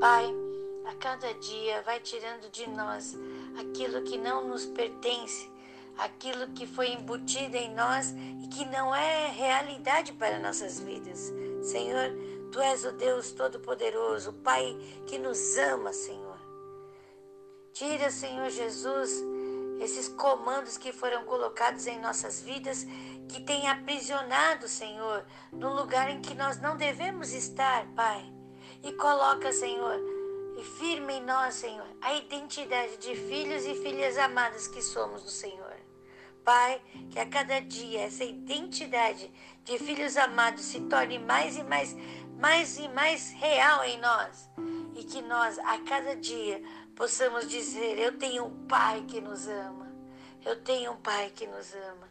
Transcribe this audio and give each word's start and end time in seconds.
Pai, 0.00 0.34
a 0.86 0.94
cada 0.94 1.34
dia 1.34 1.82
vai 1.82 2.00
tirando 2.00 2.50
de 2.50 2.66
nós 2.70 3.14
aquilo 3.60 4.00
que 4.02 4.16
não 4.16 4.48
nos 4.48 4.64
pertence, 4.64 5.52
aquilo 5.98 6.48
que 6.54 6.66
foi 6.66 6.92
embutido 6.92 7.54
em 7.54 7.74
nós 7.74 8.14
e 8.42 8.48
que 8.48 8.64
não 8.64 8.94
é 8.94 9.28
realidade 9.28 10.14
para 10.14 10.38
nossas 10.38 10.80
vidas. 10.80 11.30
Senhor, 11.62 12.16
Tu 12.50 12.58
és 12.60 12.82
o 12.86 12.92
Deus 12.92 13.32
Todo-Poderoso, 13.32 14.30
o 14.30 14.32
Pai 14.32 14.74
que 15.06 15.18
nos 15.18 15.58
ama, 15.58 15.92
Senhor. 15.92 16.40
Tira, 17.74 18.10
Senhor 18.10 18.48
Jesus, 18.48 19.22
esses 19.80 20.08
comandos 20.08 20.78
que 20.78 20.94
foram 20.94 21.24
colocados 21.24 21.86
em 21.86 22.00
nossas 22.00 22.40
vidas, 22.40 22.86
que 23.28 23.42
tem 23.42 23.68
aprisionado, 23.68 24.66
Senhor, 24.66 25.26
no 25.52 25.74
lugar 25.74 26.08
em 26.08 26.22
que 26.22 26.34
nós 26.34 26.58
não 26.58 26.78
devemos 26.78 27.34
estar, 27.34 27.86
Pai. 27.94 28.39
E 28.82 28.92
coloca, 28.92 29.52
Senhor, 29.52 29.98
e 30.56 30.64
firme 30.64 31.14
em 31.14 31.24
nós, 31.24 31.54
Senhor, 31.54 31.86
a 32.00 32.14
identidade 32.14 32.96
de 32.98 33.14
filhos 33.14 33.64
e 33.64 33.74
filhas 33.74 34.16
amadas 34.16 34.66
que 34.66 34.82
somos 34.82 35.22
do 35.22 35.30
Senhor. 35.30 35.76
Pai, 36.44 36.80
que 37.10 37.18
a 37.18 37.26
cada 37.26 37.60
dia 37.60 38.02
essa 38.02 38.24
identidade 38.24 39.30
de 39.64 39.78
filhos 39.78 40.16
amados 40.16 40.64
se 40.64 40.80
torne 40.80 41.18
mais 41.18 41.56
e 41.56 41.62
mais, 41.62 41.94
mais 42.38 42.78
e 42.78 42.88
mais 42.88 43.30
real 43.32 43.84
em 43.84 44.00
nós. 44.00 44.50
E 44.94 45.04
que 45.04 45.20
nós, 45.22 45.58
a 45.58 45.78
cada 45.80 46.16
dia, 46.16 46.62
possamos 46.96 47.48
dizer: 47.48 47.98
Eu 47.98 48.18
tenho 48.18 48.46
um 48.46 48.66
Pai 48.66 49.04
que 49.06 49.20
nos 49.20 49.46
ama. 49.46 49.90
Eu 50.44 50.62
tenho 50.62 50.92
um 50.92 50.96
Pai 50.96 51.30
que 51.30 51.46
nos 51.46 51.74
ama. 51.74 52.08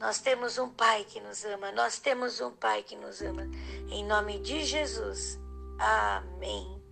Nós 0.00 0.18
temos 0.18 0.58
um 0.58 0.68
Pai 0.68 1.04
que 1.04 1.20
nos 1.20 1.44
ama. 1.44 1.70
Nós 1.72 1.98
temos 1.98 2.40
um 2.40 2.50
Pai 2.50 2.82
que 2.82 2.96
nos 2.96 3.22
ama. 3.22 3.48
Em 3.88 4.04
nome 4.04 4.38
de 4.40 4.64
Jesus. 4.64 5.41
Amém. 5.82 6.82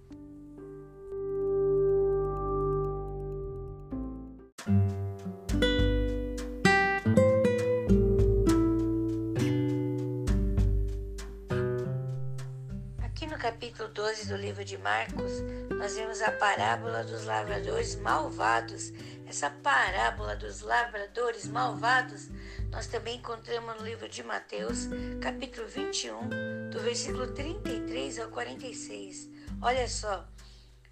capítulo 13.41 13.89
12 13.89 14.29
do 14.29 14.37
livro 14.37 14.63
de 14.63 14.77
Marcos, 14.77 15.33
nós 15.79 15.97
vemos 15.97 16.21
a 16.21 16.31
parábola 16.31 17.03
dos 17.03 17.25
lavradores 17.25 17.97
malvados. 17.97 18.93
Essa 19.27 19.49
parábola 19.49 20.37
dos 20.37 20.61
lavradores 20.61 21.47
malvados 21.47 22.29
nós 22.71 22.87
também 22.87 23.17
encontramos 23.17 23.77
no 23.77 23.85
livro 23.85 24.09
de 24.09 24.23
Mateus, 24.23 24.89
capítulo 25.21 25.67
21, 25.67 26.71
do 26.71 26.81
versículo 26.81 27.27
33 27.33 28.21
ao 28.21 28.29
46. 28.29 29.29
Olha 29.61 29.89
só, 29.89 30.27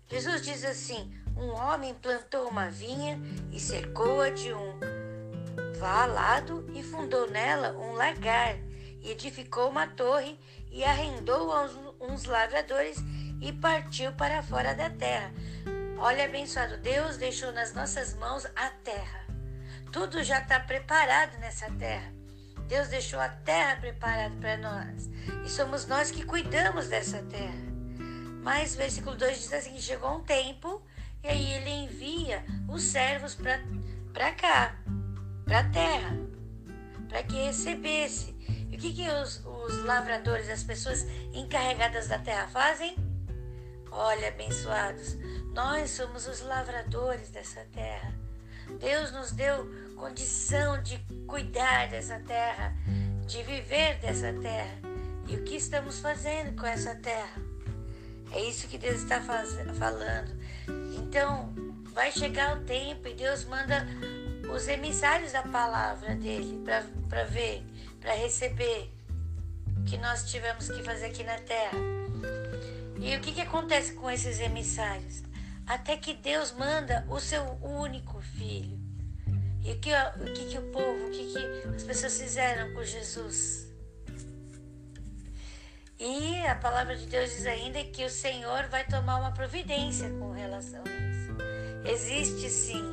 Jesus 0.08 0.42
diz 0.42 0.64
assim: 0.64 1.12
Um 1.36 1.50
homem 1.50 1.94
plantou 1.94 2.48
uma 2.48 2.68
vinha 2.68 3.20
e 3.52 3.60
cercou-a 3.60 4.30
de 4.30 4.52
um 4.52 4.78
valado 5.78 6.68
e 6.74 6.82
fundou 6.82 7.30
nela 7.30 7.72
um 7.78 7.92
lagar 7.92 8.56
e 9.00 9.12
edificou 9.12 9.68
uma 9.68 9.86
torre 9.86 10.38
e 10.72 10.82
arrendou 10.84 11.52
aos 11.52 11.72
uns 12.00 12.24
lavradores 12.24 12.98
e 13.40 13.52
partiu 13.52 14.12
para 14.12 14.42
fora 14.42 14.74
da 14.74 14.90
terra. 14.90 15.32
Olha, 15.98 16.24
abençoado, 16.24 16.76
Deus 16.78 17.16
deixou 17.16 17.52
nas 17.52 17.72
nossas 17.72 18.14
mãos 18.14 18.46
a 18.56 18.70
terra. 18.82 19.27
Tudo 19.98 20.22
já 20.22 20.38
está 20.38 20.60
preparado 20.60 21.36
nessa 21.40 21.68
terra. 21.72 22.12
Deus 22.68 22.86
deixou 22.86 23.18
a 23.18 23.28
terra 23.28 23.80
preparada 23.80 24.32
para 24.36 24.56
nós. 24.56 25.10
E 25.44 25.48
somos 25.50 25.86
nós 25.86 26.12
que 26.12 26.24
cuidamos 26.24 26.86
dessa 26.86 27.20
terra. 27.24 27.66
Mas 28.40 28.74
o 28.74 28.76
versículo 28.76 29.16
2 29.16 29.40
diz 29.40 29.52
assim: 29.52 29.76
chegou 29.80 30.18
um 30.18 30.22
tempo, 30.22 30.80
e 31.24 31.26
aí 31.26 31.52
ele 31.52 31.70
envia 31.70 32.44
os 32.68 32.84
servos 32.84 33.34
para 33.34 34.32
cá, 34.34 34.76
para 35.44 35.58
a 35.58 35.68
terra, 35.68 36.16
para 37.08 37.24
que 37.24 37.34
recebesse. 37.34 38.36
E 38.70 38.76
o 38.76 38.78
que, 38.78 38.94
que 38.94 39.08
os, 39.08 39.44
os 39.44 39.82
lavradores, 39.82 40.48
as 40.48 40.62
pessoas 40.62 41.04
encarregadas 41.34 42.06
da 42.06 42.20
terra 42.20 42.46
fazem? 42.46 42.94
Olha, 43.90 44.28
abençoados, 44.28 45.16
nós 45.52 45.90
somos 45.90 46.28
os 46.28 46.40
lavradores 46.40 47.30
dessa 47.30 47.64
terra. 47.72 48.14
Deus 48.78 49.10
nos 49.10 49.32
deu 49.32 49.87
condição 49.98 50.80
de 50.80 50.96
cuidar 51.26 51.88
dessa 51.88 52.18
terra, 52.20 52.74
de 53.26 53.42
viver 53.42 53.98
dessa 53.98 54.32
terra. 54.32 54.78
E 55.26 55.36
o 55.36 55.44
que 55.44 55.56
estamos 55.56 55.98
fazendo 55.98 56.58
com 56.58 56.66
essa 56.66 56.94
terra? 56.94 57.42
É 58.32 58.40
isso 58.40 58.68
que 58.68 58.78
Deus 58.78 59.02
está 59.02 59.20
faz, 59.20 59.50
falando. 59.78 60.38
Então, 60.96 61.52
vai 61.92 62.12
chegar 62.12 62.56
o 62.56 62.60
tempo 62.64 63.08
e 63.08 63.14
Deus 63.14 63.44
manda 63.44 63.86
os 64.54 64.68
emissários 64.68 65.32
da 65.32 65.42
palavra 65.42 66.14
dele 66.14 66.62
para 67.08 67.24
ver, 67.24 67.64
para 68.00 68.14
receber 68.14 68.90
que 69.86 69.98
nós 69.98 70.30
tivemos 70.30 70.68
que 70.70 70.82
fazer 70.82 71.06
aqui 71.06 71.24
na 71.24 71.38
terra. 71.38 71.78
E 73.00 73.16
o 73.16 73.20
que, 73.20 73.32
que 73.32 73.40
acontece 73.40 73.92
com 73.92 74.10
esses 74.10 74.40
emissários? 74.40 75.22
Até 75.66 75.96
que 75.96 76.14
Deus 76.14 76.52
manda 76.52 77.06
o 77.10 77.20
seu 77.20 77.42
único 77.62 78.20
filho. 78.20 78.77
E 79.64 79.72
o 79.72 79.78
que 79.78 79.90
o, 79.92 80.32
que, 80.32 80.44
que 80.46 80.58
o 80.58 80.62
povo, 80.70 81.06
o 81.06 81.10
que, 81.10 81.32
que 81.32 81.68
as 81.74 81.82
pessoas 81.82 82.18
fizeram 82.18 82.72
com 82.74 82.84
Jesus? 82.84 83.66
E 85.98 86.46
a 86.46 86.54
palavra 86.54 86.96
de 86.96 87.06
Deus 87.06 87.30
diz 87.30 87.46
ainda 87.46 87.82
que 87.84 88.04
o 88.04 88.10
Senhor 88.10 88.68
vai 88.68 88.86
tomar 88.86 89.18
uma 89.18 89.32
providência 89.32 90.08
com 90.10 90.30
relação 90.30 90.82
a 90.84 90.90
isso. 90.90 91.92
Existe 91.92 92.48
sim 92.48 92.84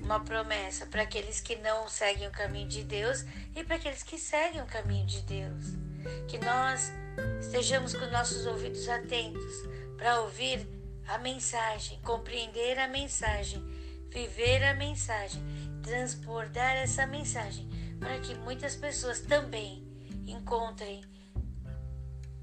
uma 0.00 0.20
promessa 0.20 0.84
para 0.86 1.02
aqueles 1.02 1.40
que 1.40 1.56
não 1.56 1.88
seguem 1.88 2.26
o 2.28 2.32
caminho 2.32 2.68
de 2.68 2.82
Deus 2.82 3.24
e 3.54 3.62
para 3.62 3.76
aqueles 3.76 4.02
que 4.02 4.18
seguem 4.18 4.60
o 4.60 4.66
caminho 4.66 5.06
de 5.06 5.22
Deus 5.22 5.84
que 6.28 6.38
nós 6.38 6.92
estejamos 7.40 7.94
com 7.94 8.06
nossos 8.06 8.46
ouvidos 8.46 8.88
atentos 8.88 9.54
para 9.96 10.20
ouvir 10.20 10.66
a 11.06 11.18
mensagem, 11.18 11.98
compreender 12.02 12.78
a 12.78 12.88
mensagem, 12.88 13.62
viver 14.10 14.64
a 14.64 14.74
mensagem, 14.74 15.42
transportar 15.84 16.76
essa 16.76 17.06
mensagem, 17.06 17.68
para 18.00 18.18
que 18.18 18.34
muitas 18.34 18.74
pessoas 18.74 19.20
também 19.20 19.86
encontrem 20.26 21.04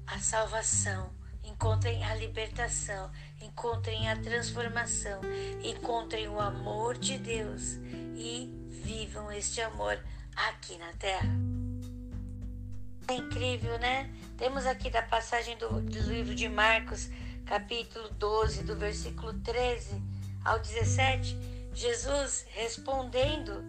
a 0.06 0.18
salvação, 0.20 1.10
encontrem 1.44 2.04
a 2.04 2.14
libertação, 2.14 3.10
encontrem 3.40 4.08
a 4.08 4.16
transformação, 4.16 5.20
encontrem 5.62 6.28
o 6.28 6.40
amor 6.40 6.96
de 6.96 7.18
Deus 7.18 7.74
e 8.16 8.50
vivam 8.68 9.30
este 9.32 9.60
amor 9.60 9.98
aqui 10.36 10.78
na 10.78 10.92
terra. 10.94 11.28
É 13.08 13.14
incrível, 13.14 13.78
né? 13.78 14.10
Temos 14.38 14.64
aqui 14.64 14.88
da 14.88 15.02
passagem 15.02 15.56
do, 15.58 15.80
do 15.80 16.00
livro 16.02 16.34
de 16.34 16.48
Marcos, 16.48 17.10
capítulo 17.44 18.08
12, 18.10 18.62
do 18.62 18.76
versículo 18.76 19.32
13 19.40 20.00
ao 20.44 20.58
17, 20.58 21.36
Jesus 21.74 22.46
respondendo 22.50 23.64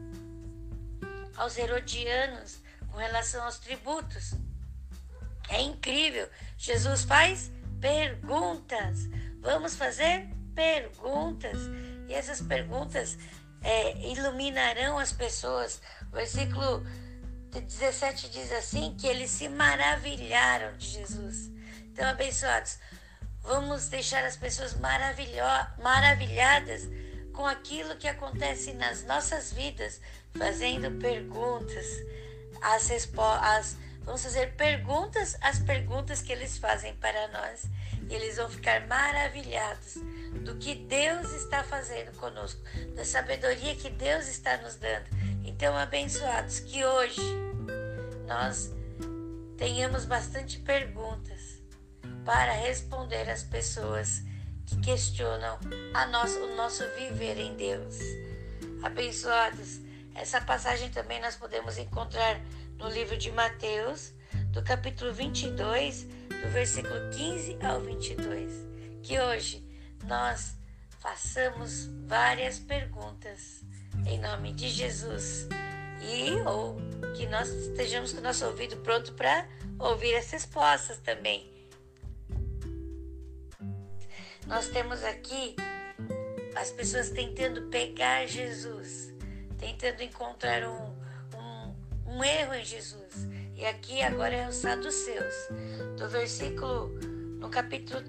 aos 1.35 1.57
herodianos 1.57 2.61
com 2.91 2.97
relação 2.97 3.43
aos 3.43 3.57
tributos. 3.57 4.33
É 5.49 5.61
incrível. 5.61 6.29
Jesus 6.57 7.03
faz 7.03 7.51
perguntas. 7.79 9.07
Vamos 9.39 9.75
fazer 9.75 10.27
perguntas. 10.55 11.57
E 12.07 12.13
essas 12.13 12.41
perguntas 12.41 13.17
é, 13.61 14.11
iluminarão 14.11 14.99
as 14.99 15.11
pessoas. 15.11 15.81
O 16.11 16.15
versículo 16.15 16.85
17 17.49 18.29
diz 18.29 18.51
assim 18.51 18.95
que 18.97 19.07
eles 19.07 19.31
se 19.31 19.49
maravilharam 19.49 20.77
de 20.77 20.87
Jesus. 20.87 21.51
Então, 21.85 22.07
abençoados, 22.09 22.77
vamos 23.41 23.89
deixar 23.89 24.23
as 24.25 24.35
pessoas 24.35 24.75
maravilhadas 24.75 26.87
com 27.33 27.45
aquilo 27.45 27.97
que 27.97 28.07
acontece 28.07 28.73
nas 28.73 29.03
nossas 29.03 29.51
vidas, 29.51 29.99
fazendo 30.37 30.91
perguntas. 30.99 31.85
As, 32.61 33.75
vamos 34.03 34.23
fazer 34.23 34.53
perguntas 34.53 35.35
às 35.41 35.59
perguntas 35.59 36.21
que 36.21 36.31
eles 36.31 36.57
fazem 36.57 36.95
para 36.95 37.27
nós. 37.29 37.65
E 38.09 38.13
eles 38.13 38.37
vão 38.37 38.49
ficar 38.49 38.87
maravilhados 38.87 39.95
do 40.45 40.55
que 40.55 40.75
Deus 40.75 41.31
está 41.33 41.63
fazendo 41.63 42.15
conosco, 42.17 42.61
da 42.95 43.03
sabedoria 43.03 43.75
que 43.75 43.89
Deus 43.89 44.27
está 44.27 44.57
nos 44.57 44.75
dando. 44.75 45.05
Então, 45.43 45.75
abençoados, 45.75 46.59
que 46.59 46.85
hoje 46.85 47.21
nós 48.27 48.71
tenhamos 49.57 50.05
bastante 50.05 50.59
perguntas 50.59 51.61
para 52.25 52.53
responder 52.53 53.29
às 53.29 53.43
pessoas 53.43 54.21
que 54.73 54.81
questionam 54.81 55.59
a 55.93 56.05
nosso, 56.07 56.39
o 56.39 56.55
nosso 56.55 56.83
viver 56.95 57.37
em 57.37 57.55
Deus. 57.55 57.97
Abençoados, 58.81 59.79
essa 60.15 60.41
passagem 60.41 60.89
também 60.89 61.21
nós 61.21 61.35
podemos 61.35 61.77
encontrar 61.77 62.39
no 62.77 62.89
livro 62.89 63.17
de 63.17 63.31
Mateus, 63.31 64.13
do 64.51 64.63
capítulo 64.63 65.13
22, 65.13 66.03
do 66.03 66.49
versículo 66.51 67.09
15 67.11 67.57
ao 67.61 67.81
22, 67.81 68.51
que 69.01 69.19
hoje 69.19 69.63
nós 70.05 70.55
façamos 70.99 71.87
várias 72.05 72.59
perguntas 72.59 73.63
em 74.05 74.19
nome 74.19 74.53
de 74.53 74.69
Jesus 74.69 75.47
e 76.01 76.31
ou 76.47 76.77
que 77.15 77.25
nós 77.27 77.49
estejamos 77.49 78.11
com 78.11 78.19
o 78.19 78.23
nosso 78.23 78.45
ouvido 78.45 78.77
pronto 78.77 79.13
para 79.13 79.47
ouvir 79.79 80.15
as 80.15 80.29
respostas 80.31 80.97
também. 80.99 81.52
Nós 84.47 84.67
temos 84.67 85.03
aqui 85.03 85.55
as 86.55 86.71
pessoas 86.71 87.09
tentando 87.09 87.63
pegar 87.69 88.27
Jesus, 88.27 89.13
tentando 89.57 90.01
encontrar 90.03 90.63
um, 90.67 90.95
um, 91.37 92.15
um 92.15 92.23
erro 92.23 92.53
em 92.53 92.65
Jesus. 92.65 93.27
E 93.55 93.65
aqui 93.65 94.01
agora 94.01 94.35
é 94.35 94.47
os 94.47 94.55
saduceus. 94.55 95.33
Do 95.97 96.09
versículo, 96.09 96.89
no 97.39 97.49
capítulo 97.49 98.01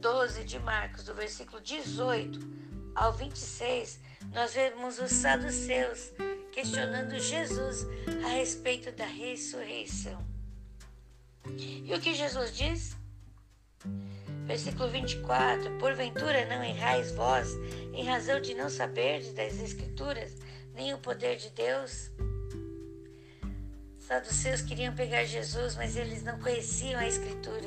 12 0.00 0.44
de 0.44 0.58
Marcos, 0.58 1.04
do 1.04 1.14
versículo 1.14 1.60
18 1.60 2.40
ao 2.94 3.12
26, 3.12 4.00
nós 4.32 4.54
vemos 4.54 4.98
os 4.98 5.10
saduceus 5.10 6.12
questionando 6.52 7.18
Jesus 7.18 7.86
a 8.24 8.28
respeito 8.28 8.90
da 8.92 9.06
ressurreição. 9.06 10.24
E 11.46 11.92
o 11.94 12.00
que 12.00 12.14
Jesus 12.14 12.56
diz? 12.56 12.96
Versículo 14.52 14.90
24: 14.90 15.78
Porventura 15.78 16.44
não 16.44 16.62
errais 16.62 17.10
vós, 17.12 17.48
em 17.94 18.04
razão 18.04 18.38
de 18.38 18.52
não 18.52 18.68
saberdes 18.68 19.32
das 19.32 19.58
Escrituras, 19.58 20.36
nem 20.74 20.92
o 20.92 20.98
poder 20.98 21.36
de 21.36 21.48
Deus? 21.48 22.10
Saduceus 23.98 24.60
queriam 24.60 24.94
pegar 24.94 25.24
Jesus, 25.24 25.74
mas 25.74 25.96
eles 25.96 26.22
não 26.22 26.38
conheciam 26.38 27.00
a 27.00 27.08
Escritura, 27.08 27.66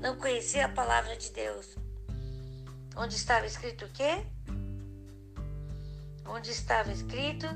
não 0.00 0.16
conheciam 0.16 0.66
a 0.66 0.68
palavra 0.68 1.16
de 1.16 1.32
Deus. 1.32 1.76
Onde 2.96 3.16
estava 3.16 3.46
escrito 3.46 3.84
o 3.84 3.88
quê? 3.88 4.22
Onde 6.26 6.52
estava 6.52 6.92
escrito 6.92 7.48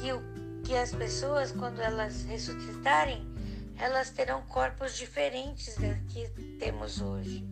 que, 0.00 0.12
o, 0.12 0.22
que 0.62 0.76
as 0.76 0.94
pessoas, 0.94 1.50
quando 1.50 1.80
elas 1.80 2.22
ressuscitarem, 2.26 3.26
elas 3.78 4.10
terão 4.10 4.42
corpos 4.42 4.96
diferentes 4.96 5.74
do 5.76 5.94
que 6.08 6.28
temos 6.58 7.00
hoje. 7.00 7.44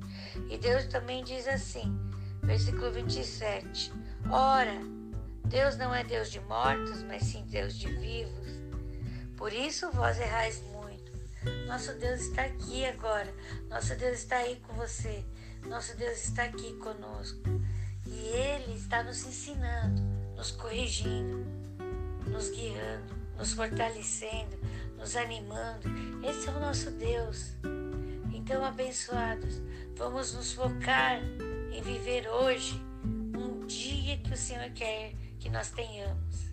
E 0.51 0.59
Deus 0.59 0.87
também 0.87 1.23
diz 1.25 1.47
assim, 1.47 1.97
versículo 2.43 2.91
27, 2.93 3.93
Ora, 4.31 4.81
Deus 5.45 5.77
não 5.77 5.95
é 5.95 6.03
Deus 6.03 6.31
de 6.31 6.41
mortos, 6.41 7.03
mas 7.03 7.23
sim 7.25 7.45
Deus 7.47 7.75
de 7.77 7.89
vivos. 7.89 8.49
Por 9.37 9.53
isso 9.53 9.91
vós 9.93 10.19
errais 10.19 10.63
muito. 10.73 11.13
Nosso 11.67 11.93
Deus 11.99 12.23
está 12.23 12.43
aqui 12.43 12.87
agora. 12.87 13.33
Nosso 13.69 13.95
Deus 13.97 14.19
está 14.19 14.37
aí 14.39 14.57
com 14.67 14.73
você. 14.75 15.23
Nosso 15.67 15.97
Deus 15.97 16.25
está 16.25 16.45
aqui 16.45 16.73
conosco. 16.79 17.43
E 18.07 18.19
Ele 18.29 18.75
está 18.75 19.03
nos 19.03 19.25
ensinando, 19.27 20.01
nos 20.37 20.51
corrigindo, 20.53 21.45
nos 22.27 22.49
guiando, 22.51 23.15
nos 23.37 23.53
fortalecendo, 23.53 24.59
nos 25.05 25.17
animando. 25.17 25.87
Esse 26.27 26.49
é 26.49 26.53
o 26.53 26.61
nosso 26.61 26.91
Deus. 26.93 27.53
Então, 28.33 28.65
abençoados, 28.65 29.61
vamos 29.97 30.33
nos 30.33 30.55
focar 30.55 31.21
em 31.71 31.83
viver 31.83 32.27
hoje 32.27 32.83
um 33.05 33.67
dia 33.67 34.17
que 34.17 34.33
o 34.33 34.37
Senhor 34.37 34.71
quer 34.71 35.13
que 35.39 35.51
nós 35.51 35.71
tenhamos. 35.71 36.47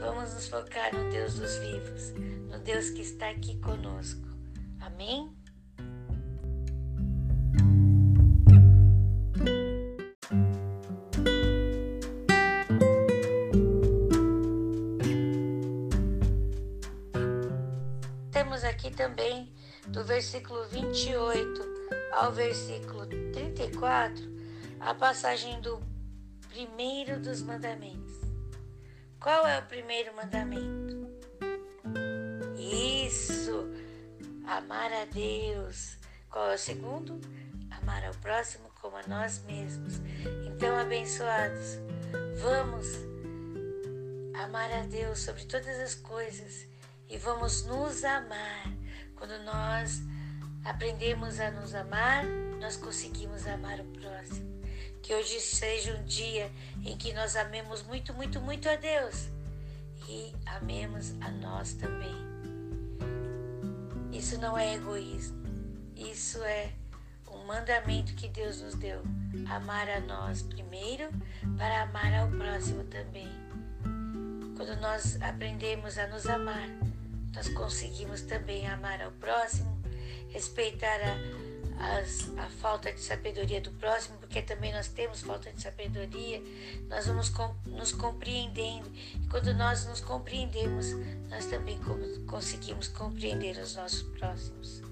Vamos 0.00 0.32
nos 0.32 0.48
focar 0.48 0.94
no 0.94 1.10
Deus 1.10 1.34
dos 1.34 1.54
vivos, 1.58 2.12
no 2.50 2.58
Deus 2.60 2.88
que 2.88 3.02
está 3.02 3.28
aqui 3.28 3.58
conosco. 3.60 4.26
Amém? 4.80 5.30
Do 19.90 20.04
versículo 20.04 20.66
28 20.68 21.78
ao 22.12 22.32
versículo 22.32 23.06
34 23.06 24.22
a 24.80 24.94
passagem 24.94 25.60
do 25.60 25.80
primeiro 26.48 27.20
dos 27.20 27.42
mandamentos. 27.42 28.14
Qual 29.20 29.46
é 29.46 29.58
o 29.58 29.66
primeiro 29.66 30.14
mandamento? 30.14 31.08
Isso, 32.56 33.68
amar 34.46 34.92
a 34.92 35.04
Deus. 35.06 35.96
Qual 36.30 36.50
é 36.50 36.54
o 36.54 36.58
segundo? 36.58 37.20
Amar 37.70 38.04
ao 38.04 38.14
próximo 38.14 38.70
como 38.80 38.96
a 38.96 39.06
nós 39.06 39.42
mesmos. 39.44 39.94
Então, 40.46 40.76
abençoados, 40.76 41.78
vamos 42.40 42.86
amar 44.44 44.70
a 44.72 44.82
Deus 44.82 45.20
sobre 45.20 45.44
todas 45.44 45.78
as 45.80 45.94
coisas 45.94 46.66
e 47.08 47.18
vamos 47.18 47.64
nos 47.64 48.04
amar. 48.04 48.64
Quando 49.18 49.36
nós 49.44 50.00
aprendemos 50.64 51.40
a 51.40 51.50
nos 51.50 51.74
amar, 51.74 52.24
nós 52.60 52.76
conseguimos 52.76 53.46
amar 53.46 53.80
o 53.80 53.84
próximo. 53.84 54.46
Que 55.02 55.14
hoje 55.14 55.40
seja 55.40 55.94
um 55.94 56.04
dia 56.04 56.50
em 56.84 56.96
que 56.96 57.12
nós 57.12 57.34
amemos 57.34 57.82
muito, 57.82 58.14
muito, 58.14 58.40
muito 58.40 58.68
a 58.68 58.76
Deus 58.76 59.28
e 60.08 60.32
amemos 60.46 61.14
a 61.20 61.30
nós 61.30 61.72
também. 61.72 62.14
Isso 64.12 64.38
não 64.38 64.56
é 64.56 64.74
egoísmo, 64.74 65.42
isso 65.96 66.42
é 66.42 66.72
um 67.30 67.44
mandamento 67.44 68.14
que 68.14 68.28
Deus 68.28 68.60
nos 68.60 68.74
deu. 68.74 69.02
Amar 69.48 69.88
a 69.88 70.00
nós 70.00 70.42
primeiro 70.42 71.08
para 71.56 71.82
amar 71.82 72.14
ao 72.14 72.28
próximo 72.28 72.84
também. 72.84 73.28
Quando 74.56 74.80
nós 74.80 75.20
aprendemos 75.22 75.98
a 75.98 76.06
nos 76.06 76.26
amar, 76.26 76.68
nós 77.34 77.48
conseguimos 77.48 78.22
também 78.22 78.66
amar 78.66 79.00
ao 79.02 79.12
próximo, 79.12 79.80
respeitar 80.30 81.00
a 81.00 81.48
as, 81.78 82.28
a 82.36 82.48
falta 82.48 82.92
de 82.92 83.00
sabedoria 83.00 83.60
do 83.60 83.70
próximo, 83.72 84.18
porque 84.18 84.42
também 84.42 84.72
nós 84.72 84.88
temos 84.88 85.22
falta 85.22 85.52
de 85.52 85.62
sabedoria, 85.62 86.42
nós 86.88 87.06
vamos 87.06 87.28
com, 87.28 87.54
nos 87.66 87.92
compreendendo. 87.92 88.90
E 89.22 89.26
quando 89.28 89.54
nós 89.54 89.86
nos 89.86 90.00
compreendemos, 90.00 90.92
nós 91.28 91.46
também 91.46 91.78
conseguimos 92.26 92.88
compreender 92.88 93.56
os 93.58 93.76
nossos 93.76 94.02
próximos. 94.02 94.82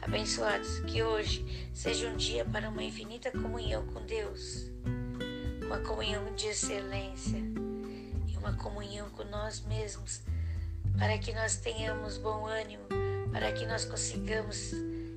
Abençoados, 0.00 0.80
que 0.80 1.02
hoje 1.02 1.70
seja 1.74 2.08
um 2.08 2.16
dia 2.16 2.44
para 2.46 2.70
uma 2.70 2.82
infinita 2.82 3.30
comunhão 3.30 3.86
com 3.88 4.04
Deus, 4.06 4.70
uma 5.66 5.78
comunhão 5.80 6.34
de 6.34 6.46
excelência 6.46 7.38
e 8.26 8.36
uma 8.38 8.54
comunhão 8.54 9.10
com 9.10 9.24
nós 9.24 9.60
mesmos, 9.66 10.22
para 10.98 11.18
que 11.18 11.32
nós 11.32 11.56
tenhamos 11.56 12.18
bom 12.18 12.46
ânimo, 12.46 12.84
para 13.32 13.52
que 13.52 13.66
nós 13.66 13.84
consigamos 13.84 14.72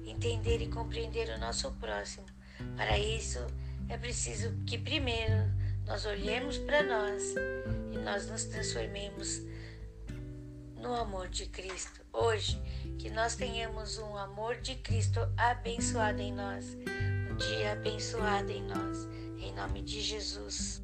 entender 0.05 0.61
e 0.61 0.67
compreender 0.67 1.29
o 1.29 1.39
nosso 1.39 1.71
próximo. 1.73 2.25
Para 2.75 2.97
isso, 2.97 3.39
é 3.89 3.97
preciso 3.97 4.51
que 4.65 4.77
primeiro 4.77 5.51
nós 5.85 6.05
olhemos 6.05 6.57
para 6.59 6.83
nós 6.83 7.35
e 7.91 7.97
nós 7.97 8.27
nos 8.29 8.45
transformemos 8.45 9.41
no 10.77 10.93
amor 10.93 11.29
de 11.29 11.45
Cristo. 11.45 12.01
Hoje, 12.11 12.61
que 12.99 13.09
nós 13.09 13.35
tenhamos 13.35 13.97
um 13.97 14.17
amor 14.17 14.57
de 14.57 14.75
Cristo 14.75 15.19
abençoado 15.37 16.21
em 16.21 16.31
nós, 16.33 16.65
um 17.31 17.35
dia 17.35 17.73
abençoado 17.73 18.51
em 18.51 18.61
nós, 18.63 19.07
em 19.39 19.53
nome 19.53 19.81
de 19.81 20.01
Jesus. 20.01 20.81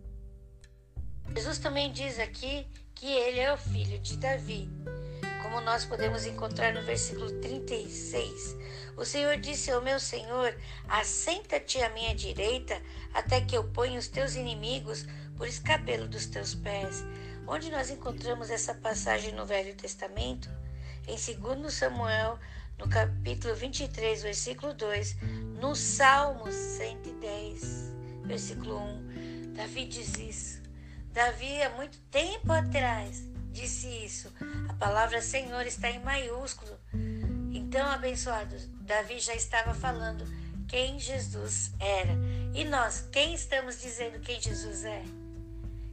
Jesus 1.33 1.59
também 1.59 1.91
diz 1.91 2.17
aqui 2.19 2.67
que 2.99 3.07
ele 3.07 3.39
é 3.39 3.53
o 3.53 3.57
filho 3.57 3.97
de 3.99 4.17
Davi 4.17 4.69
como 5.49 5.61
nós 5.61 5.83
podemos 5.83 6.25
encontrar 6.25 6.73
no 6.73 6.83
versículo 6.83 7.31
36. 7.39 8.57
O 8.95 9.03
Senhor 9.03 9.37
disse 9.37 9.71
ao 9.71 9.81
meu 9.81 9.99
Senhor: 9.99 10.55
Assenta-te 10.87 11.81
à 11.81 11.89
minha 11.89 12.13
direita, 12.13 12.79
até 13.13 13.41
que 13.41 13.57
eu 13.57 13.63
ponha 13.63 13.97
os 13.97 14.07
teus 14.07 14.35
inimigos 14.35 15.07
por 15.37 15.47
escabelo 15.47 16.07
dos 16.07 16.27
teus 16.27 16.53
pés. 16.53 17.03
Onde 17.47 17.71
nós 17.71 17.89
encontramos 17.89 18.51
essa 18.51 18.75
passagem 18.75 19.33
no 19.33 19.45
Velho 19.45 19.73
Testamento? 19.75 20.49
Em 21.07 21.15
2 21.15 21.73
Samuel, 21.73 22.37
no 22.77 22.87
capítulo 22.87 23.55
23, 23.55 24.21
versículo 24.21 24.73
2, 24.73 25.15
no 25.59 25.75
Salmo 25.75 26.51
110, 26.51 27.93
versículo 28.25 28.77
1. 28.77 29.53
Davi 29.53 29.85
diz 29.85 30.15
isso. 30.19 30.58
Davi, 31.13 31.61
há 31.61 31.69
muito 31.71 31.99
tempo 32.11 32.51
atrás, 32.51 33.23
disse 33.51 33.87
isso. 33.87 34.31
A 34.67 34.73
palavra 34.73 35.21
Senhor 35.21 35.65
está 35.65 35.89
em 35.89 35.99
maiúsculo. 36.03 36.79
Então, 37.51 37.85
abençoados, 37.87 38.67
Davi 38.81 39.19
já 39.19 39.33
estava 39.33 39.73
falando 39.73 40.23
quem 40.67 40.99
Jesus 40.99 41.71
era. 41.79 42.13
E 42.53 42.63
nós, 42.63 43.07
quem 43.11 43.33
estamos 43.33 43.81
dizendo 43.81 44.19
quem 44.19 44.39
Jesus 44.39 44.85
é? 44.85 45.03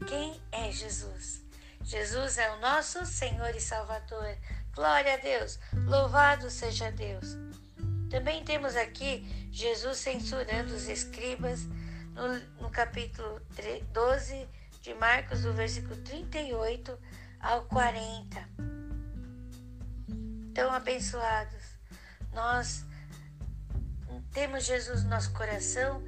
Quem 0.06 0.40
é 0.52 0.70
Jesus? 0.70 1.42
Jesus 1.82 2.36
é 2.36 2.50
o 2.52 2.60
nosso 2.60 3.04
Senhor 3.06 3.54
e 3.54 3.60
Salvador. 3.60 4.36
Glória 4.74 5.14
a 5.14 5.16
Deus. 5.16 5.58
Louvado 5.86 6.50
seja 6.50 6.92
Deus. 6.92 7.36
Também 8.10 8.44
temos 8.44 8.76
aqui 8.76 9.26
Jesus 9.50 9.98
censurando 9.98 10.74
os 10.74 10.88
escribas 10.88 11.62
no, 12.14 12.38
no 12.60 12.70
capítulo 12.70 13.40
12 13.92 14.48
de 14.86 14.94
Marcos, 14.94 15.42
do 15.42 15.52
versículo 15.52 15.96
38 15.96 16.96
ao 17.40 17.64
40. 17.64 18.48
Tão 20.54 20.72
abençoados. 20.72 21.60
Nós 22.32 22.84
temos 24.32 24.64
Jesus 24.64 25.02
no 25.02 25.10
nosso 25.10 25.32
coração, 25.32 26.00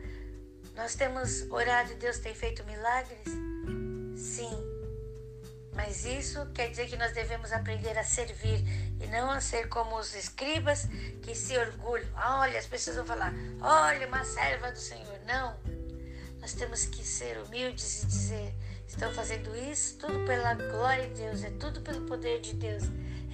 nós 0.77 0.95
temos 0.95 1.43
orado 1.51 1.91
e 1.91 1.97
Deus 1.97 2.19
tem 2.21 2.33
feito 2.37 2.63
milagres? 2.67 3.25
Sim. 4.17 4.57
Mas 5.75 6.05
isso 6.05 6.47
quer 6.53 6.71
dizer 6.71 6.87
que 6.87 6.97
nós 6.97 7.13
devemos 7.13 7.51
aprender 7.51 7.99
a 7.99 8.05
servir 8.05 8.63
e 9.03 9.09
não 9.09 9.29
a 9.29 9.41
ser 9.41 9.69
como 9.69 9.99
os 9.99 10.15
escribas 10.15 10.87
que 11.21 11.35
se 11.35 11.59
orgulham. 11.59 12.09
Olha, 12.15 12.61
as 12.61 12.67
pessoas 12.67 12.95
vão 12.95 13.07
falar: 13.07 13.33
olha, 13.61 14.07
uma 14.07 14.25
serva 14.25 14.71
do 14.71 14.79
Senhor. 14.79 15.19
Não. 15.27 15.59
Nós 16.41 16.53
temos 16.53 16.85
que 16.87 17.05
ser 17.05 17.39
humildes 17.39 18.05
e 18.05 18.07
dizer: 18.07 18.55
estão 18.88 19.12
fazendo 19.12 19.54
isso 19.54 19.99
tudo 19.99 20.25
pela 20.25 20.54
glória 20.54 21.09
de 21.09 21.23
Deus, 21.23 21.45
é 21.45 21.50
tudo 21.50 21.80
pelo 21.83 22.00
poder 22.07 22.40
de 22.40 22.54
Deus, 22.54 22.85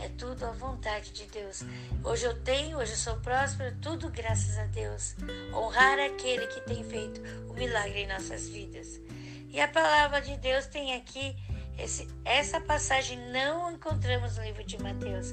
é 0.00 0.08
tudo 0.08 0.44
a 0.44 0.50
vontade 0.50 1.12
de 1.12 1.25
Deus. 1.26 1.62
Hoje 2.02 2.26
eu 2.26 2.34
tenho, 2.42 2.78
hoje 2.78 2.92
eu 2.92 2.99
sou 2.99 3.16
próspero, 3.18 3.75
tudo 3.80 4.11
graças 4.11 4.58
a 4.58 4.64
Deus. 4.66 5.14
Honrar 5.54 5.99
aquele 6.00 6.46
que 6.49 6.61
tem 6.62 6.82
feito 6.84 7.23
o 7.49 7.54
milagre 7.54 8.00
em 8.00 8.08
nossas 8.08 8.49
vidas. 8.49 9.00
E 9.49 9.61
a 9.61 9.68
palavra 9.68 10.20
de 10.20 10.37
Deus 10.38 10.66
tem 10.66 10.94
aqui 10.96 11.37
esse, 11.78 12.08
essa 12.25 12.61
passagem 12.61 13.18
não 13.30 13.73
encontramos 13.73 14.37
no 14.37 14.44
livro 14.44 14.64
de 14.64 14.76
Mateus. 14.82 15.32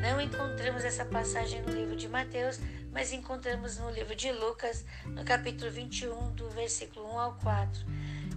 Não 0.00 0.20
encontramos 0.20 0.84
essa 0.84 1.04
passagem 1.04 1.62
no 1.62 1.72
livro 1.72 1.96
de 1.96 2.08
Mateus, 2.08 2.60
mas 2.92 3.12
encontramos 3.12 3.78
no 3.78 3.90
livro 3.90 4.14
de 4.14 4.30
Lucas, 4.32 4.84
no 5.06 5.24
capítulo 5.24 5.70
21, 5.70 6.32
do 6.32 6.50
versículo 6.50 7.06
1 7.14 7.18
ao 7.18 7.34
4. 7.36 7.86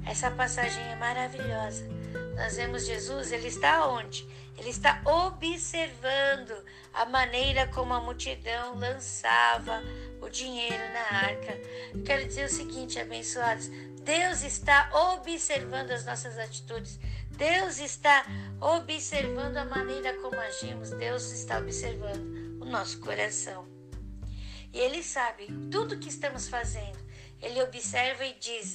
Essa 0.05 0.31
passagem 0.31 0.83
é 0.83 0.95
maravilhosa. 0.95 1.87
Nós 2.35 2.55
vemos 2.55 2.85
Jesus, 2.85 3.31
ele 3.31 3.47
está 3.47 3.87
onde? 3.87 4.27
Ele 4.57 4.69
está 4.69 5.01
observando 5.05 6.53
a 6.93 7.05
maneira 7.05 7.67
como 7.67 7.93
a 7.93 8.01
multidão 8.01 8.75
lançava 8.75 9.81
o 10.21 10.29
dinheiro 10.29 10.83
na 10.93 11.17
arca. 11.17 11.57
Quero 12.05 12.27
dizer 12.27 12.45
o 12.45 12.49
seguinte, 12.49 12.99
abençoados: 12.99 13.69
Deus 14.01 14.41
está 14.41 14.89
observando 15.13 15.91
as 15.91 16.05
nossas 16.05 16.37
atitudes. 16.37 16.99
Deus 17.31 17.79
está 17.79 18.25
observando 18.59 19.55
a 19.55 19.65
maneira 19.65 20.13
como 20.21 20.35
agimos, 20.35 20.91
Deus 20.91 21.31
está 21.31 21.57
observando 21.59 22.59
o 22.61 22.65
nosso 22.65 22.99
coração. 22.99 23.65
E 24.73 24.77
Ele 24.77 25.01
sabe 25.01 25.47
tudo 25.71 25.99
que 25.99 26.09
estamos 26.09 26.49
fazendo. 26.49 26.99
Ele 27.41 27.61
observa 27.61 28.25
e 28.25 28.33
diz: 28.37 28.73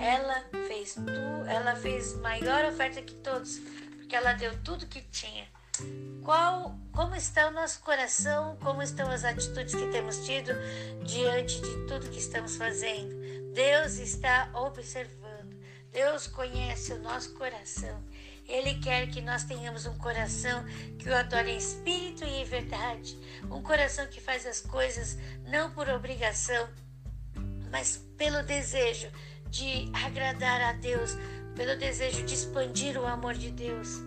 ela 0.00 0.42
fez 0.66 0.94
tu, 0.94 1.46
ela 1.46 1.76
fez 1.76 2.16
maior 2.16 2.64
oferta 2.64 3.02
que 3.02 3.14
todos, 3.16 3.58
porque 3.98 4.16
ela 4.16 4.32
deu 4.32 4.56
tudo 4.62 4.86
que 4.86 5.02
tinha. 5.02 5.46
Qual, 6.24 6.78
como 6.92 7.14
está 7.14 7.48
o 7.48 7.50
nosso 7.50 7.80
coração? 7.80 8.56
Como 8.62 8.82
estão 8.82 9.10
as 9.10 9.24
atitudes 9.24 9.74
que 9.74 9.86
temos 9.88 10.24
tido 10.24 10.52
diante 11.04 11.60
de 11.60 11.86
tudo 11.86 12.10
que 12.10 12.18
estamos 12.18 12.56
fazendo? 12.56 13.14
Deus 13.52 13.96
está 13.96 14.50
observando. 14.54 15.58
Deus 15.92 16.26
conhece 16.26 16.92
o 16.92 16.98
nosso 17.00 17.34
coração. 17.34 18.02
Ele 18.46 18.74
quer 18.80 19.08
que 19.08 19.20
nós 19.20 19.44
tenhamos 19.44 19.86
um 19.86 19.96
coração 19.98 20.64
que 20.98 21.08
o 21.08 21.14
adore 21.14 21.50
em 21.50 21.56
espírito 21.56 22.24
e 22.24 22.42
em 22.42 22.44
verdade. 22.44 23.18
Um 23.50 23.62
coração 23.62 24.06
que 24.06 24.20
faz 24.20 24.46
as 24.46 24.60
coisas 24.60 25.18
não 25.46 25.70
por 25.70 25.88
obrigação, 25.88 26.68
mas 27.70 27.98
pelo 28.16 28.42
desejo 28.42 29.10
de 29.50 29.90
agradar 29.92 30.60
a 30.60 30.72
Deus, 30.72 31.16
pelo 31.54 31.78
desejo 31.78 32.24
de 32.24 32.34
expandir 32.34 32.96
o 32.96 33.06
amor 33.06 33.34
de 33.34 33.50
Deus, 33.50 34.00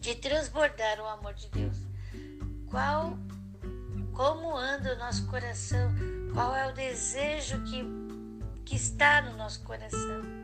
de 0.00 0.14
transbordar 0.14 1.00
o 1.00 1.06
amor 1.06 1.34
de 1.34 1.48
Deus. 1.48 1.76
Qual, 2.70 3.18
como 4.12 4.56
anda 4.56 4.94
o 4.94 4.98
nosso 4.98 5.26
coração? 5.26 5.92
Qual 6.32 6.54
é 6.54 6.68
o 6.68 6.72
desejo 6.72 7.62
que, 7.64 7.84
que 8.64 8.76
está 8.76 9.22
no 9.22 9.36
nosso 9.36 9.62
coração? 9.62 10.36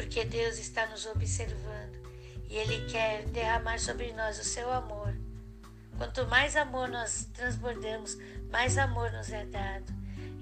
porque 0.00 0.24
Deus 0.24 0.58
está 0.58 0.86
nos 0.86 1.04
observando 1.04 1.94
e 2.48 2.56
Ele 2.56 2.86
quer 2.90 3.26
derramar 3.26 3.78
sobre 3.78 4.14
nós 4.14 4.38
o 4.38 4.44
seu 4.44 4.72
amor. 4.72 5.14
Quanto 5.98 6.26
mais 6.26 6.56
amor 6.56 6.88
nós 6.88 7.28
transbordamos, 7.34 8.16
mais 8.50 8.78
amor 8.78 9.12
nos 9.12 9.30
é 9.30 9.44
dado. 9.44 9.99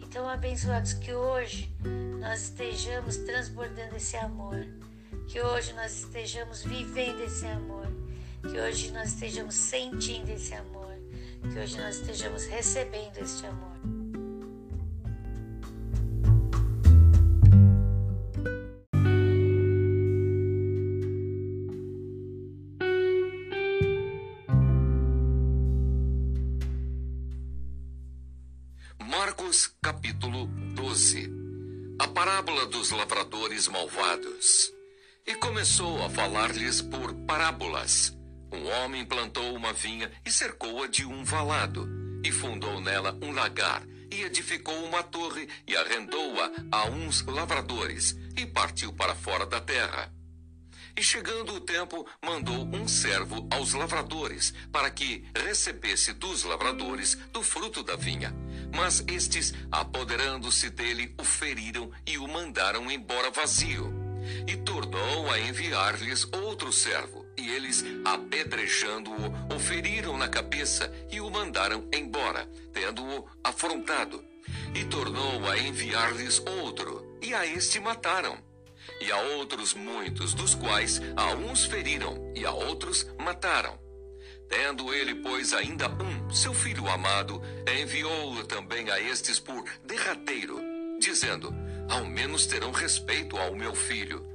Então, 0.09 0.27
abençoados, 0.27 0.95
que 0.95 1.12
hoje 1.12 1.71
nós 2.19 2.45
estejamos 2.45 3.19
transbordando 3.19 3.95
esse 3.95 4.17
amor, 4.17 4.67
que 5.27 5.38
hoje 5.38 5.75
nós 5.75 5.99
estejamos 5.99 6.65
vivendo 6.65 7.21
esse 7.21 7.45
amor, 7.47 7.87
que 8.41 8.59
hoje 8.59 8.91
nós 8.91 9.11
estejamos 9.11 9.55
sentindo 9.55 10.31
esse 10.31 10.55
amor, 10.55 10.95
que 11.53 11.59
hoje 11.59 11.77
nós 11.77 11.97
estejamos 11.97 12.47
recebendo 12.47 13.19
este 13.19 13.45
amor. 13.45 13.98
Dos 32.67 32.91
lavradores 32.91 33.69
malvados. 33.69 34.73
E 35.27 35.35
começou 35.37 36.05
a 36.05 36.11
falar-lhes 36.11 36.81
por 36.83 37.15
parábolas. 37.27 38.17
Um 38.53 38.67
homem 38.67 39.05
plantou 39.05 39.55
uma 39.55 39.73
vinha 39.73 40.11
e 40.25 40.31
cercou-a 40.31 40.89
de 40.89 41.05
um 41.05 41.23
valado, 41.25 41.89
e 42.25 42.33
fundou 42.33 42.81
nela 42.81 43.17
um 43.23 43.31
lagar, 43.33 43.85
e 44.11 44.23
edificou 44.23 44.85
uma 44.85 45.03
torre 45.03 45.49
e 45.67 45.77
arrendou-a 45.77 46.51
a 46.73 46.87
uns 46.87 47.25
lavradores, 47.25 48.17
e 48.37 48.47
partiu 48.47 48.93
para 48.93 49.15
fora 49.15 49.47
da 49.47 49.61
terra. 49.61 50.13
E 50.99 51.02
chegando 51.02 51.55
o 51.55 51.61
tempo, 51.61 52.05
mandou 52.21 52.69
um 52.75 52.88
servo 52.88 53.47
aos 53.52 53.73
lavradores, 53.73 54.52
para 54.73 54.90
que 54.90 55.25
recebesse 55.33 56.12
dos 56.12 56.43
lavradores 56.43 57.14
do 57.33 57.40
fruto 57.40 57.85
da 57.85 57.95
vinha. 57.95 58.35
Mas 58.75 59.05
estes, 59.07 59.55
apoderando-se 59.71 60.71
dele, 60.71 61.14
o 61.17 61.23
feriram 61.23 61.88
e 62.05 62.19
o 62.19 62.26
mandaram 62.26 62.90
embora 62.90 63.31
vazio. 63.31 63.95
E 64.45 64.57
tornou 64.57 65.31
a 65.31 65.38
enviar-lhes 65.38 66.26
outro 66.33 66.73
servo. 66.73 67.25
E 67.37 67.49
eles, 67.49 67.85
apedrejando-o, 68.05 69.55
o 69.55 69.61
feriram 69.61 70.17
na 70.17 70.28
cabeça 70.28 70.93
e 71.12 71.21
o 71.21 71.31
mandaram 71.31 71.88
embora, 71.95 72.45
tendo-o 72.73 73.25
afrontado. 73.45 74.21
E 74.75 74.85
tornou 74.87 75.49
a 75.49 75.57
enviar-lhes 75.57 76.40
outro, 76.40 77.17
e 77.23 77.33
a 77.35 77.47
este 77.47 77.78
mataram. 77.78 78.48
E 79.00 79.12
a 79.12 79.19
outros 79.37 79.75
muitos, 79.75 80.35
dos 80.35 80.55
quais 80.55 81.00
a 81.17 81.35
uns 81.35 81.64
feriram 81.64 82.33
e 82.35 82.45
a 82.45 82.52
outros 82.52 83.07
mataram. 83.19 83.78
Tendo 84.49 84.95
ele, 84.95 85.17
pois, 85.17 85.52
ainda 85.52 85.88
um, 85.88 86.31
seu 86.31 86.55
filho 86.55 86.88
amado, 86.88 87.40
enviou-o 87.81 88.45
também 88.45 88.90
a 88.90 88.99
estes 88.99 89.38
por 89.38 89.62
derradeiro, 89.85 90.59
dizendo: 90.99 91.55
Ao 91.88 92.05
menos 92.05 92.47
terão 92.47 92.73
respeito 92.73 93.37
ao 93.37 93.55
meu 93.55 93.75
filho. 93.75 94.26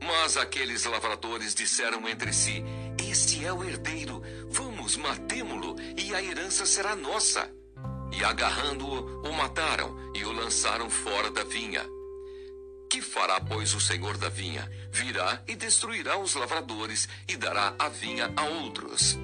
Mas 0.00 0.36
aqueles 0.36 0.84
lavradores 0.84 1.54
disseram 1.54 2.08
entre 2.08 2.32
si: 2.32 2.64
Este 3.10 3.44
é 3.44 3.52
o 3.52 3.64
herdeiro, 3.64 4.22
vamos, 4.48 4.96
matemo-lo, 4.96 5.74
e 5.96 6.14
a 6.14 6.22
herança 6.22 6.64
será 6.64 6.94
nossa. 6.94 7.50
E 8.12 8.22
agarrando-o, 8.22 9.28
o 9.28 9.32
mataram 9.32 9.96
e 10.14 10.24
o 10.24 10.32
lançaram 10.32 10.88
fora 10.88 11.30
da 11.30 11.42
vinha. 11.42 11.84
Que 12.88 13.02
fará, 13.02 13.40
pois, 13.40 13.74
o 13.74 13.80
senhor 13.80 14.16
da 14.16 14.28
vinha? 14.28 14.70
Virá 14.92 15.42
e 15.46 15.56
destruirá 15.56 16.18
os 16.18 16.34
lavradores 16.34 17.08
e 17.28 17.36
dará 17.36 17.74
a 17.78 17.88
vinha 17.88 18.32
a 18.36 18.44
outros. 18.44 19.18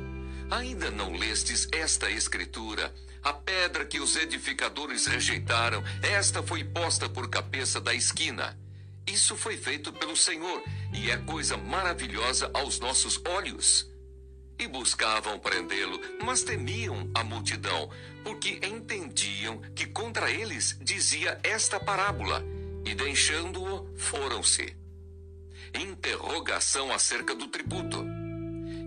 Ainda 0.51 0.91
não 0.91 1.17
lestes 1.17 1.69
esta 1.73 2.11
escritura? 2.11 2.93
A 3.23 3.33
pedra 3.33 3.87
que 3.87 4.01
os 4.01 4.17
edificadores 4.17 5.07
rejeitaram, 5.07 5.83
esta 6.03 6.43
foi 6.43 6.65
posta 6.65 7.09
por 7.09 7.31
cabeça 7.31 7.81
da 7.81 7.95
esquina. 7.95 8.59
Isso 9.07 9.37
foi 9.37 9.57
feito 9.57 9.93
pelo 9.93 10.17
Senhor 10.17 10.63
e 10.93 11.11
é 11.11 11.17
coisa 11.17 11.57
maravilhosa 11.57 12.51
aos 12.53 12.81
nossos 12.81 13.21
olhos. 13.27 13.89
E 14.59 14.67
buscavam 14.67 15.39
prendê-lo, 15.39 16.01
mas 16.25 16.43
temiam 16.43 17.11
a 17.15 17.25
multidão, 17.25 17.89
porque 18.23 18.61
entendiam 18.63 19.59
que 19.75 19.87
contra 19.87 20.31
eles 20.31 20.77
dizia 20.81 21.41
esta 21.43 21.81
parábola, 21.81 22.45
e 22.85 22.95
deixando-o, 22.95 23.89
foram-se. 23.97 24.77
Interrogação 25.75 26.93
acerca 26.93 27.35
do 27.35 27.49
tributo. 27.49 28.05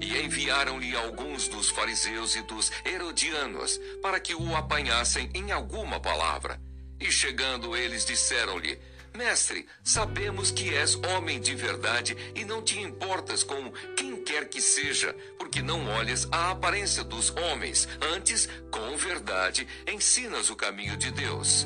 E 0.02 0.18
enviaram-lhe 0.22 0.96
alguns 0.96 1.48
dos 1.48 1.70
fariseus 1.70 2.36
e 2.36 2.42
dos 2.42 2.72
herodianos, 2.84 3.80
para 4.02 4.20
que 4.20 4.36
o 4.36 4.56
apanhassem 4.56 5.30
em 5.34 5.52
alguma 5.52 6.00
palavra. 6.00 6.62
E 7.00 7.12
chegando 7.12 7.76
eles 7.76 8.06
disseram-lhe: 8.06 8.78
Mestre, 9.16 9.66
sabemos 9.84 10.52
que 10.52 10.74
és 10.74 10.96
homem 10.96 11.40
de 11.40 11.56
verdade 11.56 12.16
e 12.36 12.44
não 12.44 12.62
te 12.62 12.80
importas 12.80 13.44
com 13.44 13.72
quem 13.96 14.24
quer 14.24 14.50
que 14.50 14.62
seja, 14.62 15.16
porque 15.40 15.62
não 15.62 15.88
olhas 15.88 16.28
a 16.32 16.52
aparência 16.52 17.04
dos 17.04 17.30
homens, 17.30 17.88
antes, 18.14 18.50
com 18.70 18.98
verdade, 18.98 19.68
ensinas 19.88 20.50
o 20.50 20.56
caminho 20.56 20.98
de 20.98 21.12
Deus. 21.12 21.66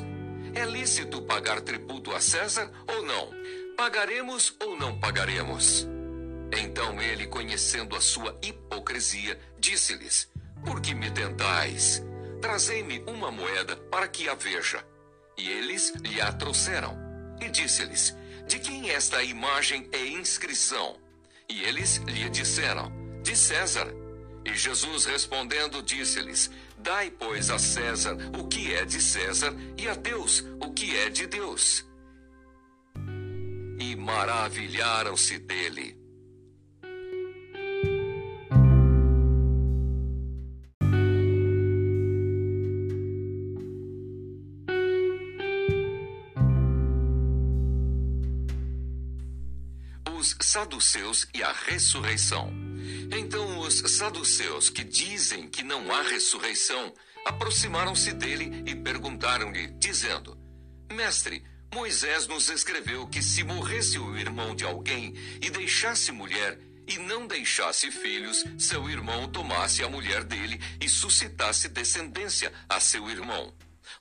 É 0.54 0.64
lícito 0.64 1.22
pagar 1.22 1.60
tributo 1.60 2.12
a 2.12 2.20
César 2.20 2.70
ou 2.88 3.02
não? 3.02 3.30
Pagaremos 3.76 4.54
ou 4.60 4.76
não 4.76 4.98
pagaremos? 4.98 5.86
Então 6.52 7.00
ele, 7.00 7.26
conhecendo 7.26 7.94
a 7.94 8.00
sua 8.00 8.36
hipocrisia, 8.42 9.38
disse-lhes: 9.58 10.28
Por 10.64 10.80
que 10.80 10.94
me 10.94 11.10
tentais? 11.10 12.02
Trazei-me 12.40 13.02
uma 13.06 13.30
moeda 13.30 13.76
para 13.76 14.08
que 14.08 14.28
a 14.28 14.34
veja. 14.34 14.84
E 15.38 15.48
eles 15.48 15.92
lhe 16.02 16.20
a 16.20 16.32
trouxeram. 16.32 16.96
E 17.40 17.48
disse-lhes: 17.48 18.16
De 18.46 18.58
quem 18.58 18.90
esta 18.90 19.22
imagem 19.22 19.88
é 19.92 20.04
inscrição? 20.04 20.96
E 21.48 21.62
eles 21.62 21.98
lhe 22.06 22.28
disseram: 22.28 22.92
De 23.22 23.36
César. 23.36 23.86
E 24.44 24.54
Jesus 24.54 25.04
respondendo 25.04 25.82
disse-lhes: 25.82 26.50
Dai, 26.82 27.10
pois, 27.10 27.50
a 27.50 27.58
César 27.58 28.16
o 28.38 28.48
que 28.48 28.74
é 28.74 28.84
de 28.84 29.00
César 29.00 29.54
e 29.76 29.88
a 29.88 29.94
Deus 29.94 30.44
o 30.60 30.72
que 30.72 30.96
é 30.96 31.10
de 31.10 31.26
Deus. 31.26 31.86
E 33.78 33.96
maravilharam-se 33.96 35.38
dele. 35.38 36.00
os 50.20 50.36
saduceus 50.38 51.26
e 51.32 51.42
a 51.42 51.50
ressurreição. 51.50 52.59
Então 53.12 53.58
os 53.58 53.78
saduceus, 53.78 54.70
que 54.70 54.84
dizem 54.84 55.48
que 55.48 55.62
não 55.62 55.92
há 55.92 56.02
ressurreição, 56.02 56.92
aproximaram-se 57.26 58.12
dele 58.12 58.62
e 58.64 58.74
perguntaram-lhe, 58.74 59.68
dizendo: 59.78 60.38
Mestre, 60.92 61.42
Moisés 61.74 62.26
nos 62.26 62.48
escreveu 62.48 63.06
que 63.06 63.22
se 63.22 63.42
morresse 63.42 63.98
o 63.98 64.16
irmão 64.16 64.54
de 64.54 64.64
alguém 64.64 65.14
e 65.40 65.50
deixasse 65.50 66.12
mulher, 66.12 66.58
e 66.86 66.98
não 66.98 67.26
deixasse 67.26 67.90
filhos, 67.90 68.44
seu 68.58 68.88
irmão 68.88 69.28
tomasse 69.28 69.82
a 69.82 69.88
mulher 69.88 70.24
dele 70.24 70.60
e 70.80 70.88
suscitasse 70.88 71.68
descendência 71.68 72.52
a 72.68 72.80
seu 72.80 73.08
irmão. 73.10 73.52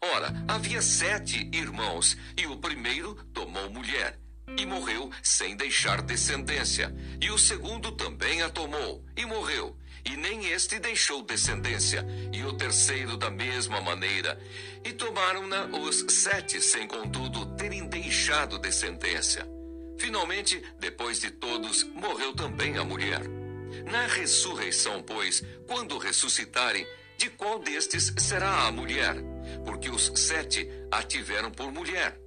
Ora, 0.01 0.33
havia 0.47 0.81
sete 0.81 1.49
irmãos, 1.53 2.15
e 2.37 2.45
o 2.47 2.57
primeiro 2.57 3.15
tomou 3.33 3.69
mulher 3.69 4.17
e 4.57 4.65
morreu 4.65 5.11
sem 5.21 5.55
deixar 5.55 6.01
descendência. 6.01 6.93
E 7.21 7.29
o 7.29 7.37
segundo 7.37 7.91
também 7.91 8.41
a 8.41 8.49
tomou 8.49 9.03
e 9.15 9.25
morreu, 9.25 9.75
e 10.05 10.15
nem 10.15 10.47
este 10.47 10.79
deixou 10.79 11.21
descendência. 11.21 12.05
E 12.31 12.43
o 12.43 12.53
terceiro 12.53 13.17
da 13.17 13.29
mesma 13.29 13.81
maneira. 13.81 14.39
E 14.83 14.93
tomaram-na 14.93 15.65
os 15.65 16.05
sete, 16.09 16.61
sem 16.61 16.87
contudo 16.87 17.45
terem 17.55 17.87
deixado 17.87 18.57
descendência. 18.57 19.47
Finalmente, 19.97 20.63
depois 20.79 21.19
de 21.19 21.29
todos, 21.31 21.83
morreu 21.83 22.33
também 22.33 22.77
a 22.77 22.83
mulher. 22.83 23.21
Na 23.91 24.07
ressurreição, 24.07 25.03
pois, 25.03 25.43
quando 25.67 25.97
ressuscitarem, 25.97 26.87
de 27.17 27.29
qual 27.29 27.59
destes 27.59 28.13
será 28.17 28.67
a 28.67 28.71
mulher? 28.71 29.15
Porque 29.65 29.89
os 29.89 30.11
sete 30.15 30.69
a 30.89 31.03
tiveram 31.03 31.51
por 31.51 31.71
mulher. 31.71 32.17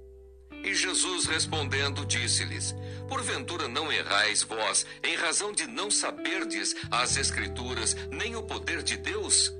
E 0.63 0.73
Jesus 0.73 1.25
respondendo 1.25 2.05
disse-lhes: 2.05 2.73
Porventura 3.09 3.67
não 3.67 3.91
errais 3.91 4.43
vós, 4.43 4.85
em 5.03 5.15
razão 5.15 5.51
de 5.51 5.67
não 5.67 5.91
saberdes 5.91 6.73
as 6.89 7.17
Escrituras, 7.17 7.95
nem 8.09 8.35
o 8.35 8.43
poder 8.43 8.81
de 8.81 8.95
Deus? 8.95 9.53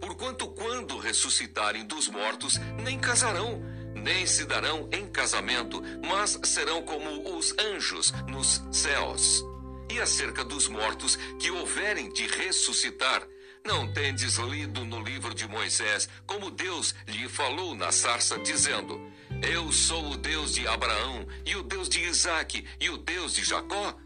Porquanto, 0.00 0.48
quando 0.48 0.98
ressuscitarem 0.98 1.86
dos 1.86 2.08
mortos, 2.08 2.58
nem 2.82 2.98
casarão, 2.98 3.62
nem 3.94 4.26
se 4.26 4.44
darão 4.44 4.88
em 4.92 5.06
casamento, 5.06 5.82
mas 6.04 6.38
serão 6.44 6.82
como 6.82 7.36
os 7.36 7.54
anjos 7.58 8.12
nos 8.26 8.62
céus. 8.72 9.44
E 9.90 10.00
acerca 10.00 10.42
dos 10.42 10.68
mortos 10.68 11.16
que 11.38 11.50
houverem 11.50 12.12
de 12.12 12.26
ressuscitar, 12.26 13.26
não 13.64 13.92
tendes 13.92 14.36
lido 14.36 14.84
no 14.84 15.02
livro 15.02 15.34
de 15.34 15.46
Moisés 15.46 16.08
como 16.26 16.50
Deus 16.50 16.94
lhe 17.06 17.28
falou 17.28 17.74
na 17.74 17.92
sarça, 17.92 18.38
dizendo: 18.38 18.98
Eu 19.42 19.72
sou 19.72 20.12
o 20.12 20.16
Deus 20.16 20.54
de 20.54 20.66
Abraão, 20.68 21.26
e 21.46 21.56
o 21.56 21.62
Deus 21.62 21.88
de 21.88 22.00
Isaque, 22.00 22.66
e 22.78 22.90
o 22.90 22.98
Deus 22.98 23.34
de 23.34 23.42
Jacó? 23.42 23.96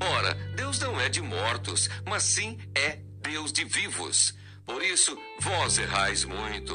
Ora, 0.00 0.34
Deus 0.54 0.78
não 0.80 1.00
é 1.00 1.08
de 1.08 1.22
mortos, 1.22 1.88
mas 2.06 2.22
sim 2.22 2.58
é 2.74 2.98
Deus 3.22 3.52
de 3.52 3.64
vivos. 3.64 4.34
Por 4.66 4.82
isso, 4.82 5.16
vós 5.40 5.78
errais 5.78 6.24
muito. 6.24 6.74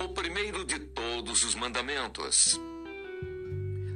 O 0.00 0.08
primeiro 0.10 0.64
de 0.64 0.78
todos 0.78 1.42
os 1.42 1.54
mandamentos. 1.54 2.60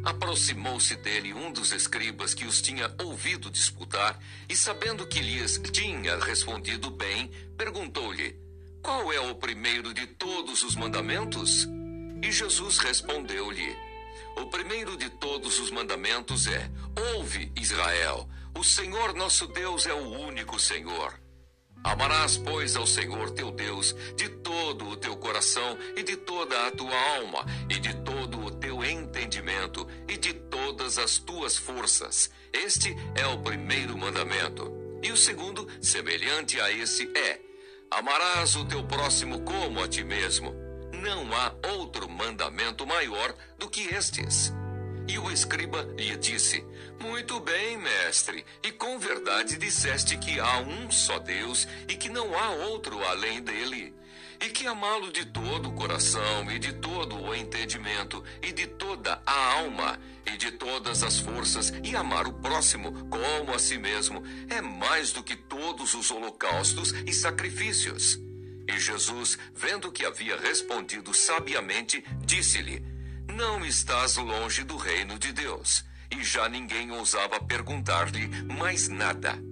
Aproximou-se 0.02 0.96
dele 0.96 1.32
um 1.32 1.52
dos 1.52 1.72
escribas 1.72 2.34
que 2.34 2.44
os 2.44 2.60
tinha 2.60 2.92
ouvido 3.02 3.50
disputar, 3.50 4.18
e 4.48 4.56
sabendo 4.56 5.06
que 5.06 5.20
lhes 5.20 5.60
tinha 5.72 6.18
respondido 6.18 6.90
bem, 6.90 7.30
perguntou-lhe: 7.56 8.36
Qual 8.82 9.12
é 9.12 9.20
o 9.20 9.34
primeiro 9.34 9.94
de 9.94 10.06
todos 10.06 10.62
os 10.62 10.74
mandamentos? 10.74 11.68
E 12.22 12.30
Jesus 12.30 12.78
respondeu-lhe: 12.78 13.76
O 14.36 14.46
primeiro 14.46 14.96
de 14.96 15.08
todos 15.08 15.58
os 15.58 15.70
mandamentos 15.70 16.46
é: 16.46 16.70
Ouve, 17.14 17.50
Israel, 17.56 18.28
o 18.58 18.62
Senhor 18.62 19.14
nosso 19.14 19.46
Deus 19.46 19.86
é 19.86 19.94
o 19.94 20.08
único 20.20 20.58
Senhor. 20.58 21.18
Amarás, 21.82 22.36
pois, 22.36 22.76
ao 22.76 22.86
Senhor 22.86 23.30
teu 23.30 23.50
Deus 23.50 23.96
de 24.14 24.28
todo 24.28 24.86
o 24.86 24.96
teu 24.96 25.16
coração 25.16 25.78
e 25.96 26.02
de 26.02 26.14
toda 26.14 26.66
a 26.66 26.70
tua 26.70 26.94
alma 27.16 27.46
e 27.70 27.78
de 27.78 27.94
todo 28.02 28.38
o 28.38 28.50
teu 28.50 28.84
entendimento 28.84 29.88
e 30.06 30.18
de 30.18 30.34
todas 30.34 30.98
as 30.98 31.16
tuas 31.16 31.56
forças. 31.56 32.30
Este 32.52 32.94
é 33.14 33.26
o 33.26 33.38
primeiro 33.38 33.96
mandamento. 33.96 34.70
E 35.02 35.10
o 35.10 35.16
segundo, 35.16 35.66
semelhante 35.80 36.60
a 36.60 36.70
esse, 36.70 37.10
é: 37.16 37.40
Amarás 37.90 38.56
o 38.56 38.64
teu 38.66 38.84
próximo 38.84 39.40
como 39.40 39.82
a 39.82 39.88
ti 39.88 40.04
mesmo. 40.04 40.54
Não 41.00 41.34
há 41.34 41.54
outro 41.78 42.06
mandamento 42.10 42.86
maior 42.86 43.34
do 43.58 43.70
que 43.70 43.80
estes. 43.94 44.52
E 45.08 45.18
o 45.18 45.30
escriba 45.30 45.82
lhe 45.96 46.14
disse: 46.18 46.62
Muito 47.00 47.40
bem, 47.40 47.78
mestre, 47.78 48.44
e 48.62 48.70
com 48.70 48.98
verdade 48.98 49.56
disseste 49.56 50.18
que 50.18 50.38
há 50.38 50.58
um 50.58 50.90
só 50.90 51.18
Deus 51.18 51.66
e 51.88 51.94
que 51.96 52.10
não 52.10 52.38
há 52.38 52.50
outro 52.50 53.02
além 53.02 53.40
dele. 53.42 53.94
E 54.40 54.50
que 54.50 54.66
amá-lo 54.66 55.10
de 55.10 55.24
todo 55.24 55.70
o 55.70 55.72
coração, 55.72 56.50
e 56.50 56.58
de 56.58 56.74
todo 56.74 57.16
o 57.16 57.34
entendimento, 57.34 58.22
e 58.42 58.52
de 58.52 58.66
toda 58.66 59.22
a 59.24 59.54
alma, 59.54 59.98
e 60.26 60.36
de 60.36 60.52
todas 60.52 61.02
as 61.02 61.18
forças, 61.18 61.72
e 61.82 61.96
amar 61.96 62.26
o 62.26 62.32
próximo 62.34 63.08
como 63.08 63.54
a 63.54 63.58
si 63.58 63.78
mesmo, 63.78 64.22
é 64.50 64.60
mais 64.60 65.12
do 65.12 65.22
que 65.22 65.36
todos 65.36 65.94
os 65.94 66.10
holocaustos 66.10 66.92
e 67.06 67.12
sacrifícios. 67.12 68.18
E 68.72 68.78
Jesus, 68.78 69.36
vendo 69.54 69.90
que 69.90 70.06
havia 70.06 70.36
respondido 70.36 71.12
sabiamente, 71.12 72.04
disse-lhe: 72.24 72.80
não 73.34 73.64
estás 73.64 74.16
longe 74.16 74.62
do 74.62 74.76
reino 74.76 75.18
de 75.18 75.32
Deus. 75.32 75.84
E 76.10 76.22
já 76.24 76.48
ninguém 76.48 76.90
ousava 76.90 77.40
perguntar-lhe 77.40 78.28
mais 78.44 78.88
nada. 78.88 79.49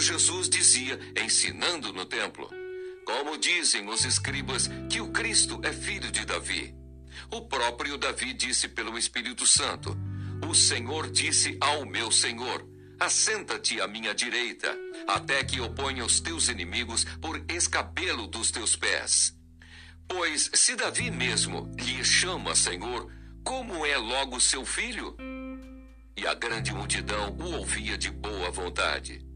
Falando 0.00 0.02
Jesus 0.02 0.48
dizia, 0.48 0.98
ensinando 1.22 1.92
no 1.92 2.06
templo: 2.06 2.48
como 3.04 3.36
dizem 3.36 3.86
os 3.88 4.04
escribas 4.04 4.68
que 4.88 4.98
o 5.00 5.12
Cristo 5.12 5.60
é 5.62 5.72
filho 5.72 6.10
de 6.10 6.24
Davi. 6.24 6.74
O 7.30 7.42
próprio 7.42 7.98
Davi 7.98 8.32
disse 8.32 8.66
pelo 8.68 8.96
Espírito 8.96 9.46
Santo: 9.46 9.94
O 10.48 10.54
Senhor 10.54 11.10
disse 11.10 11.56
ao 11.60 11.84
meu 11.84 12.10
Senhor: 12.10 12.66
Assenta-te 12.98 13.78
à 13.80 13.86
minha 13.86 14.14
direita, 14.14 14.74
até 15.06 15.44
que 15.44 15.58
eu 15.58 15.68
ponha 15.74 16.04
os 16.04 16.18
teus 16.18 16.48
inimigos 16.48 17.04
por 17.20 17.44
escabelo 17.50 18.26
dos 18.26 18.50
teus 18.50 18.74
pés. 18.74 19.36
Pois 20.08 20.50
se 20.54 20.76
Davi 20.76 21.10
mesmo 21.10 21.70
lhe 21.78 22.02
chama 22.02 22.54
Senhor, 22.54 23.12
como 23.44 23.84
é 23.84 23.98
logo 23.98 24.40
seu 24.40 24.64
filho? 24.64 25.14
e 26.16 26.26
a 26.26 26.34
grande 26.34 26.74
multidão 26.74 27.34
o 27.40 27.56
ouvia 27.56 27.96
de 27.96 28.10
boa 28.10 28.50
vontade. 28.50 29.29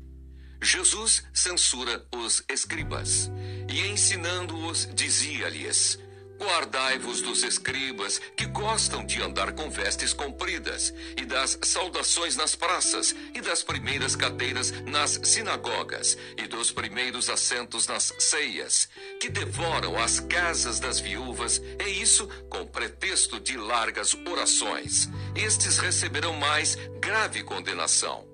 Jesus 0.65 1.23
censura 1.33 2.07
os 2.11 2.43
escribas 2.49 3.31
e, 3.69 3.87
ensinando-os, 3.87 4.89
dizia-lhes: 4.95 5.99
Guardai-vos 6.39 7.21
dos 7.21 7.43
escribas 7.43 8.19
que 8.35 8.47
gostam 8.47 9.05
de 9.05 9.23
andar 9.23 9.53
com 9.53 9.71
vestes 9.71 10.15
compridas, 10.15 10.93
e 11.17 11.25
das 11.27 11.59
saudações 11.63 12.35
nas 12.35 12.55
praças, 12.57 13.15
e 13.35 13.43
das 13.43 13.63
primeiras 13.63 14.17
cadeiras 14.17 14.73
nas 14.87 15.21
sinagogas, 15.23 16.17
e 16.37 16.47
dos 16.47 16.73
primeiros 16.73 17.29
assentos 17.29 17.87
nas 17.87 18.13
ceias, 18.19 18.89
que 19.21 19.29
devoram 19.29 19.99
as 19.99 20.19
casas 20.19 20.81
das 20.81 20.99
viúvas, 20.99 21.61
e 21.79 22.03
isso 22.03 22.27
com 22.49 22.67
pretexto 22.67 23.39
de 23.39 23.57
largas 23.59 24.15
orações. 24.27 25.11
Estes 25.37 25.79
receberão 25.79 26.33
mais 26.33 26.77
grave 27.01 27.43
condenação. 27.45 28.34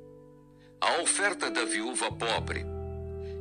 A 0.80 1.02
oferta 1.02 1.50
da 1.50 1.62
viúva 1.64 2.10
pobre. 2.10 2.64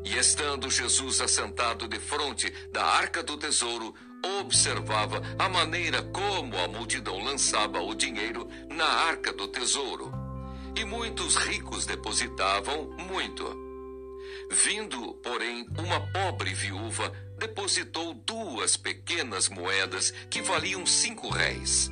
E 0.03 0.17
estando 0.17 0.69
Jesus 0.69 1.21
assentado 1.21 1.87
de 1.87 1.97
frente 1.97 2.51
da 2.69 2.83
arca 2.83 3.23
do 3.23 3.37
tesouro, 3.37 3.95
observava 4.41 5.21
a 5.37 5.47
maneira 5.47 6.03
como 6.03 6.57
a 6.57 6.67
multidão 6.67 7.23
lançava 7.23 7.79
o 7.79 7.95
dinheiro 7.95 8.45
na 8.69 8.85
arca 8.85 9.31
do 9.31 9.47
tesouro. 9.47 10.11
E 10.75 10.83
muitos 10.83 11.37
ricos 11.37 11.85
depositavam 11.85 12.89
muito. 13.09 13.45
Vindo, 14.51 15.13
porém, 15.23 15.65
uma 15.77 16.11
pobre 16.11 16.53
viúva 16.53 17.13
depositou 17.37 18.13
duas 18.13 18.75
pequenas 18.75 19.47
moedas 19.47 20.13
que 20.29 20.41
valiam 20.41 20.85
cinco 20.85 21.29
réis. 21.29 21.89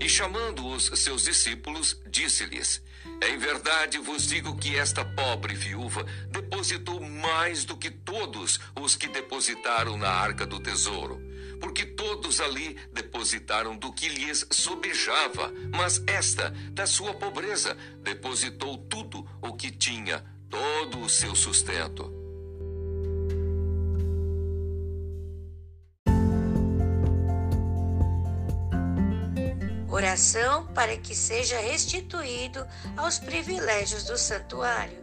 E 0.00 0.08
chamando 0.08 0.66
os 0.66 0.90
seus 0.94 1.24
discípulos, 1.24 2.00
disse-lhes: 2.06 2.82
Em 3.22 3.36
verdade 3.38 3.98
vos 3.98 4.26
digo 4.26 4.56
que 4.56 4.76
esta 4.76 5.04
pobre 5.04 5.54
viúva 5.54 6.04
depositou 6.30 7.00
mais 7.00 7.64
do 7.64 7.76
que 7.76 7.90
todos 7.90 8.60
os 8.74 8.94
que 8.94 9.08
depositaram 9.08 9.96
na 9.96 10.08
arca 10.08 10.46
do 10.46 10.60
tesouro 10.60 11.28
porque 11.60 11.84
todos 11.84 12.40
ali 12.40 12.76
depositaram 12.92 13.76
do 13.76 13.92
que 13.92 14.08
lhes 14.08 14.46
sobejava, 14.50 15.52
mas 15.74 16.02
esta, 16.06 16.50
da 16.72 16.86
sua 16.86 17.14
pobreza, 17.14 17.76
depositou 18.00 18.78
tudo 18.78 19.28
o 19.42 19.54
que 19.54 19.70
tinha, 19.70 20.24
todo 20.48 21.00
o 21.00 21.08
seu 21.08 21.34
sustento. 21.34 22.17
Oração 29.98 30.64
para 30.74 30.96
que 30.96 31.12
seja 31.12 31.58
restituído 31.58 32.64
aos 32.96 33.18
privilégios 33.18 34.04
do 34.04 34.16
santuário. 34.16 34.96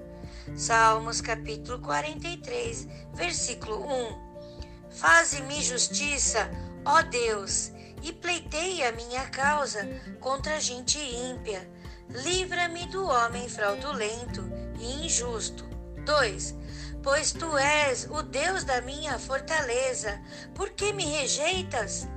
Salmos 0.55 1.19
capítulo 1.19 1.81
43, 1.81 2.87
versículo 3.13 3.85
1. 3.85 4.91
Faze-me 4.91 5.61
justiça, 5.61 6.49
ó 6.85 7.01
Deus, 7.01 7.73
e 8.03 8.13
pleiteia 8.13 8.87
a 8.87 8.91
minha 8.93 9.25
causa 9.25 9.85
contra 10.21 10.55
a 10.55 10.59
gente 10.61 10.97
ímpia. 10.97 11.69
Livra-me 12.07 12.85
do 12.85 13.05
homem 13.05 13.49
fraudulento 13.49 14.49
e 14.79 15.05
injusto. 15.05 15.65
2. 16.05 16.55
Pois 17.03 17.33
tu 17.33 17.57
és 17.57 18.07
o 18.09 18.23
Deus 18.23 18.63
da 18.63 18.79
minha 18.79 19.19
fortaleza. 19.19 20.21
Por 20.53 20.69
que 20.69 20.93
me 20.93 21.03
rejeitas? 21.03 22.07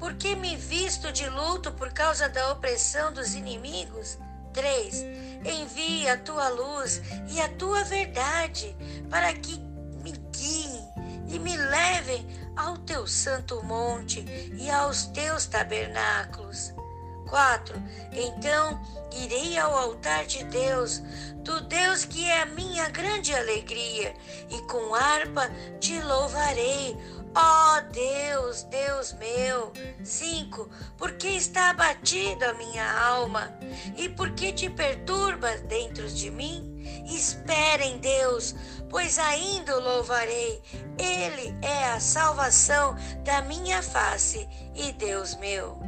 Por 0.00 0.14
que 0.14 0.34
me 0.34 0.56
visto 0.56 1.12
de 1.12 1.28
luto 1.28 1.70
por 1.72 1.92
causa 1.92 2.28
da 2.28 2.50
opressão 2.52 3.12
dos 3.12 3.34
inimigos? 3.34 4.18
3. 4.54 5.04
Envia 5.44 6.14
a 6.14 6.16
tua 6.16 6.48
luz 6.48 7.02
e 7.28 7.40
a 7.40 7.48
tua 7.50 7.84
verdade 7.84 8.74
para 9.10 9.32
que 9.34 9.58
me 10.02 10.12
guiem 10.32 10.88
e 11.28 11.38
me 11.38 11.54
levem 11.54 12.26
ao 12.56 12.78
teu 12.78 13.06
santo 13.06 13.62
monte 13.62 14.24
e 14.58 14.70
aos 14.70 15.04
teus 15.06 15.46
tabernáculos. 15.46 16.74
4. 17.28 17.80
Então 18.12 18.80
irei 19.12 19.56
ao 19.56 19.76
altar 19.76 20.26
de 20.26 20.44
Deus, 20.44 21.00
do 21.36 21.60
Deus 21.62 22.04
que 22.04 22.24
é 22.24 22.42
a 22.42 22.46
minha 22.46 22.88
grande 22.88 23.34
alegria, 23.34 24.14
e 24.50 24.60
com 24.62 24.94
harpa 24.94 25.48
te 25.78 26.00
louvarei, 26.00 26.96
ó 27.34 27.80
Deus, 27.92 28.62
Deus 28.64 29.12
meu. 29.14 29.72
5. 30.02 30.68
Porque 30.96 31.28
está 31.28 31.70
abatida 31.70 32.50
a 32.50 32.54
minha 32.54 33.00
alma, 33.00 33.52
e 33.96 34.08
porque 34.08 34.52
te 34.52 34.68
perturbas 34.68 35.60
dentro 35.62 36.08
de 36.08 36.30
mim? 36.30 36.70
Espere 37.06 37.84
em 37.84 37.98
Deus, 37.98 38.54
pois 38.88 39.18
ainda 39.18 39.76
o 39.76 39.80
louvarei. 39.80 40.62
Ele 40.98 41.54
é 41.62 41.92
a 41.92 42.00
salvação 42.00 42.96
da 43.24 43.42
minha 43.42 43.82
face 43.82 44.48
e 44.74 44.92
Deus 44.92 45.34
meu. 45.36 45.78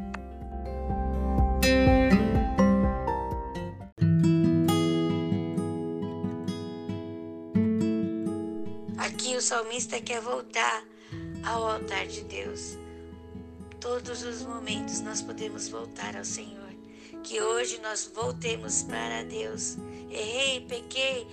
Aqui 8.99 9.37
o 9.37 9.41
salmista 9.41 10.01
quer 10.01 10.21
voltar 10.21 10.85
ao 11.45 11.69
altar 11.69 12.07
de 12.07 12.23
Deus. 12.25 12.79
Todos 13.81 14.23
os 14.23 14.43
momentos 14.43 15.01
nós 15.01 15.21
podemos 15.21 15.69
voltar 15.69 16.17
ao 16.17 16.25
Senhor. 16.25 16.63
Que 17.23 17.41
hoje 17.41 17.81
nós 17.83 18.11
voltemos 18.13 18.83
para 18.83 19.25
Deus. 19.25 19.77
Errei, 20.11 20.61
pequei, 20.67 21.27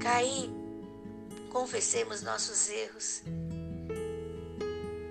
caí, 0.00 0.50
confessemos 1.50 2.22
nossos 2.22 2.68
erros 2.68 3.22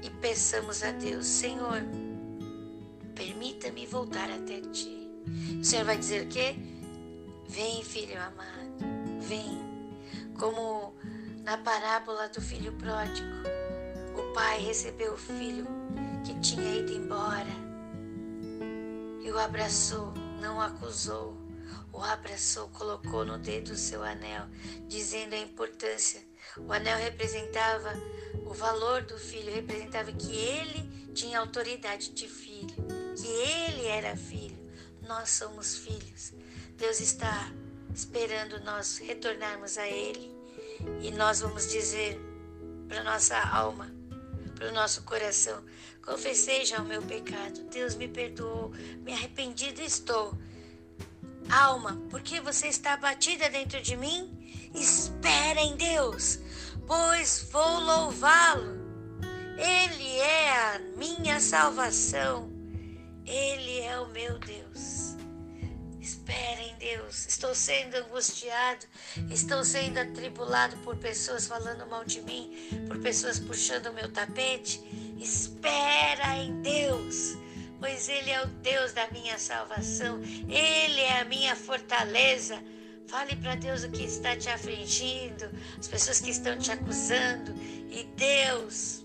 e 0.04 0.10
peçamos 0.22 0.84
a 0.84 0.92
Deus, 0.92 1.26
Senhor, 1.26 1.82
permita-me 3.16 3.86
voltar 3.88 4.30
até 4.30 4.60
ti. 4.60 5.10
O 5.60 5.64
Senhor 5.64 5.86
vai 5.86 5.98
dizer 5.98 6.26
o 6.26 6.30
quê? 6.30 6.56
Vem, 7.48 7.84
filho 7.84 8.22
amado, 8.22 9.22
vem. 9.22 9.58
Como 10.38 10.94
na 11.44 11.58
parábola 11.58 12.28
do 12.28 12.42
filho 12.42 12.74
pródigo, 12.74 13.53
o 14.22 14.34
pai 14.34 14.60
recebeu 14.60 15.14
o 15.14 15.18
filho 15.18 15.68
que 16.26 16.40
tinha 16.40 16.80
ido 16.80 16.94
embora 16.94 17.64
e 19.22 19.32
o 19.32 19.40
abraçou, 19.40 20.14
não 20.42 20.58
o 20.58 20.62
acusou. 20.62 21.38
O 21.92 22.02
abraçou, 22.02 22.70
colocou 22.70 23.24
no 23.24 23.38
dedo 23.38 23.74
o 23.74 23.78
seu 23.78 24.04
anel, 24.04 24.48
dizendo 24.88 25.36
a 25.36 25.40
importância 25.40 26.22
o 26.58 26.72
anel 26.72 26.98
representava 26.98 27.94
o 28.46 28.54
valor 28.54 29.02
do 29.04 29.18
filho, 29.18 29.52
representava 29.52 30.12
que 30.12 30.36
ele 30.36 31.12
tinha 31.14 31.40
autoridade 31.40 32.12
de 32.12 32.28
filho, 32.28 32.76
que 33.18 33.28
ele 33.28 33.86
era 33.88 34.16
filho. 34.16 34.58
Nós 35.02 35.30
somos 35.30 35.78
filhos. 35.78 36.34
Deus 36.78 37.00
está 37.00 37.52
esperando 37.94 38.64
nós 38.64 38.98
retornarmos 38.98 39.78
a 39.78 39.88
Ele 39.88 40.34
e 41.02 41.12
nós 41.12 41.42
vamos 41.42 41.70
dizer 41.70 42.20
para 42.88 43.04
nossa 43.04 43.38
alma, 43.38 43.92
para 44.64 44.70
o 44.70 44.74
nosso 44.74 45.04
coração: 45.04 45.62
confessei 46.06 46.64
já 46.64 46.80
o 46.80 46.86
meu 46.86 47.02
pecado, 47.02 47.64
Deus 47.70 47.96
me 47.96 48.08
perdoou, 48.08 48.72
me 49.02 49.12
arrependido 49.12 49.82
estou. 49.82 50.34
Alma, 51.50 52.02
porque 52.10 52.40
você 52.40 52.68
está 52.68 52.94
abatida 52.94 53.50
dentro 53.50 53.82
de 53.82 53.98
mim? 53.98 54.72
Espera 54.74 55.60
em 55.60 55.76
Deus, 55.76 56.40
pois 56.88 57.50
vou 57.52 57.80
louvá-lo. 57.82 58.82
Ele 59.58 60.18
é 60.18 60.50
a 60.50 60.80
minha 60.98 61.40
salvação. 61.42 62.50
Ele 63.26 63.82
é 63.82 64.00
o 64.00 64.08
meu 64.08 64.40
Deus. 64.40 65.16
Espera 66.00 66.62
em 66.62 66.73
Deus. 66.84 67.26
Estou 67.28 67.56
sendo 67.56 67.96
angustiado, 67.96 68.86
estou 69.32 69.64
sendo 69.64 70.00
atribulado 70.00 70.76
por 70.78 70.98
pessoas 70.98 71.48
falando 71.48 71.88
mal 71.88 72.04
de 72.04 72.22
mim, 72.22 72.52
por 72.88 73.00
pessoas 73.00 73.40
puxando 73.40 73.88
o 73.88 73.94
meu 73.94 74.12
tapete. 74.12 74.82
Espera 75.18 76.36
em 76.38 76.62
Deus 76.62 77.38
pois 77.80 78.08
Ele 78.08 78.32
é 78.32 78.42
o 78.42 78.48
Deus 78.48 78.94
da 78.94 79.12
minha 79.12 79.38
salvação, 79.38 80.22
Ele 80.48 81.02
é 81.02 81.20
a 81.20 81.26
minha 81.26 81.54
fortaleza. 81.54 82.58
Fale 83.08 83.36
para 83.36 83.56
Deus 83.56 83.84
o 83.84 83.92
que 83.92 84.06
está 84.06 84.38
te 84.38 84.48
afligindo, 84.48 85.52
as 85.78 85.90
pessoas 85.90 86.22
que 86.22 86.30
estão 86.30 86.58
te 86.58 86.72
acusando, 86.72 87.54
e 87.92 88.06
Deus 88.16 89.04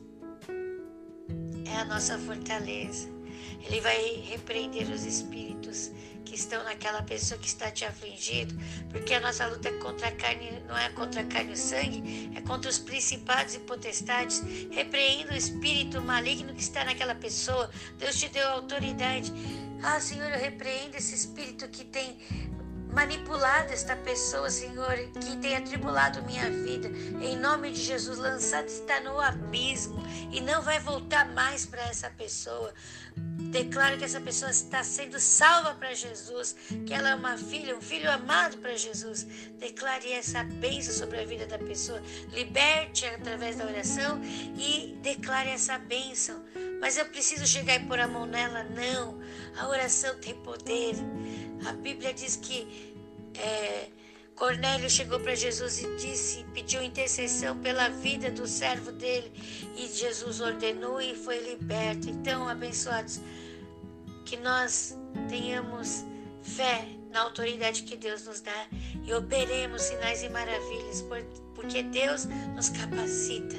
é 1.66 1.76
a 1.76 1.84
nossa 1.86 2.16
fortaleza. 2.18 3.17
Ele 3.64 3.80
vai 3.80 4.22
repreender 4.28 4.90
os 4.90 5.04
espíritos 5.04 5.90
que 6.24 6.34
estão 6.34 6.62
naquela 6.64 7.02
pessoa 7.02 7.40
que 7.40 7.48
está 7.48 7.70
te 7.70 7.84
afligindo, 7.86 8.54
porque 8.90 9.14
a 9.14 9.20
nossa 9.20 9.46
luta 9.46 9.68
é 9.68 9.72
contra 9.78 10.08
a 10.08 10.12
carne, 10.12 10.62
não 10.68 10.76
é 10.76 10.90
contra 10.90 11.22
a 11.22 11.24
carne 11.24 11.50
e 11.50 11.52
o 11.54 11.56
sangue, 11.56 12.30
é 12.34 12.40
contra 12.42 12.70
os 12.70 12.78
principados 12.78 13.54
e 13.54 13.58
potestades. 13.60 14.42
Repreenda 14.70 15.32
o 15.32 15.36
espírito 15.36 16.02
maligno 16.02 16.54
que 16.54 16.60
está 16.60 16.84
naquela 16.84 17.14
pessoa. 17.14 17.70
Deus 17.98 18.18
te 18.18 18.28
deu 18.28 18.46
autoridade. 18.48 19.32
Ah, 19.82 20.00
Senhor, 20.00 20.30
eu 20.30 20.38
repreendo 20.38 20.96
esse 20.96 21.14
espírito 21.14 21.66
que 21.68 21.84
tem 21.84 22.18
manipulado 22.92 23.72
esta 23.72 23.94
pessoa, 23.96 24.50
Senhor, 24.50 24.96
que 25.20 25.36
tem 25.36 25.56
atribulado 25.56 26.22
minha 26.22 26.50
vida. 26.50 26.88
Em 27.22 27.36
nome 27.36 27.70
de 27.70 27.82
Jesus, 27.82 28.18
lançado 28.18 28.66
está 28.66 29.00
no 29.00 29.20
abismo 29.20 30.02
e 30.32 30.40
não 30.40 30.62
vai 30.62 30.78
voltar 30.80 31.28
mais 31.32 31.66
para 31.66 31.82
essa 31.82 32.10
pessoa. 32.10 32.72
Declaro 33.50 33.96
que 33.96 34.04
essa 34.04 34.20
pessoa 34.20 34.50
está 34.50 34.82
sendo 34.82 35.18
salva 35.18 35.74
para 35.74 35.94
Jesus, 35.94 36.54
que 36.86 36.92
ela 36.92 37.10
é 37.10 37.14
uma 37.14 37.36
filha, 37.36 37.76
um 37.76 37.80
filho 37.80 38.10
amado 38.10 38.58
para 38.58 38.76
Jesus. 38.76 39.26
Declare 39.58 40.12
essa 40.12 40.44
bênção 40.44 40.92
sobre 40.92 41.20
a 41.20 41.24
vida 41.24 41.46
da 41.46 41.58
pessoa. 41.58 42.02
Liberte 42.32 43.06
através 43.06 43.56
da 43.56 43.64
oração 43.64 44.20
e 44.24 44.98
declare 45.02 45.50
essa 45.50 45.78
bênção. 45.78 46.44
Mas 46.80 46.96
eu 46.96 47.06
preciso 47.06 47.46
chegar 47.46 47.76
e 47.76 47.86
pôr 47.86 47.98
a 47.98 48.06
mão 48.06 48.26
nela? 48.26 48.64
Não. 48.64 49.18
A 49.58 49.68
oração 49.68 50.14
tem 50.16 50.34
poder. 50.34 50.94
A 51.66 51.72
Bíblia 51.72 52.12
diz 52.14 52.36
que 52.36 52.94
é, 53.34 53.88
Cornélio 54.38 54.88
chegou 54.88 55.18
para 55.18 55.34
Jesus 55.34 55.80
e 55.80 55.96
disse, 55.96 56.44
pediu 56.54 56.80
intercessão 56.82 57.58
pela 57.58 57.88
vida 57.88 58.30
do 58.30 58.46
servo 58.46 58.92
dele, 58.92 59.32
e 59.76 59.88
Jesus 59.88 60.40
ordenou 60.40 61.00
e 61.00 61.14
foi 61.14 61.38
liberto. 61.40 62.08
Então, 62.08 62.48
abençoados, 62.48 63.20
que 64.24 64.36
nós 64.36 64.96
tenhamos 65.28 66.04
fé 66.40 66.86
na 67.10 67.22
autoridade 67.22 67.82
que 67.82 67.96
Deus 67.96 68.26
nos 68.26 68.40
dá 68.40 68.66
e 69.04 69.12
operemos 69.12 69.82
sinais 69.82 70.22
e 70.22 70.28
maravilhas, 70.28 71.04
porque 71.54 71.82
Deus 71.82 72.26
nos 72.54 72.68
capacita. 72.68 73.56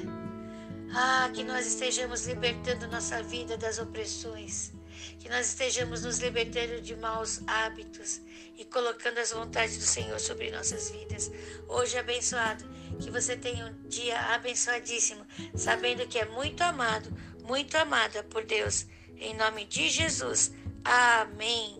Ah, 0.94 1.30
que 1.32 1.44
nós 1.44 1.66
estejamos 1.66 2.26
libertando 2.26 2.88
nossa 2.88 3.22
vida 3.22 3.56
das 3.56 3.78
opressões 3.78 4.72
que 5.20 5.28
nós 5.28 5.48
estejamos 5.48 6.02
nos 6.02 6.18
libertando 6.18 6.80
de 6.80 6.96
maus 6.96 7.42
hábitos 7.46 8.22
e 8.56 8.64
colocando 8.64 9.18
as 9.18 9.30
vontades 9.30 9.76
do 9.76 9.84
Senhor 9.84 10.18
sobre 10.18 10.50
nossas 10.50 10.90
vidas. 10.90 11.30
Hoje 11.68 11.98
abençoado, 11.98 12.64
que 12.98 13.10
você 13.10 13.36
tenha 13.36 13.66
um 13.66 13.88
dia 13.88 14.18
abençoadíssimo, 14.34 15.24
sabendo 15.54 16.08
que 16.08 16.18
é 16.18 16.24
muito 16.24 16.62
amado, 16.62 17.12
muito 17.44 17.76
amada 17.76 18.22
por 18.24 18.44
Deus. 18.44 18.86
Em 19.18 19.36
nome 19.36 19.66
de 19.66 19.90
Jesus. 19.90 20.52
Amém. 20.82 21.79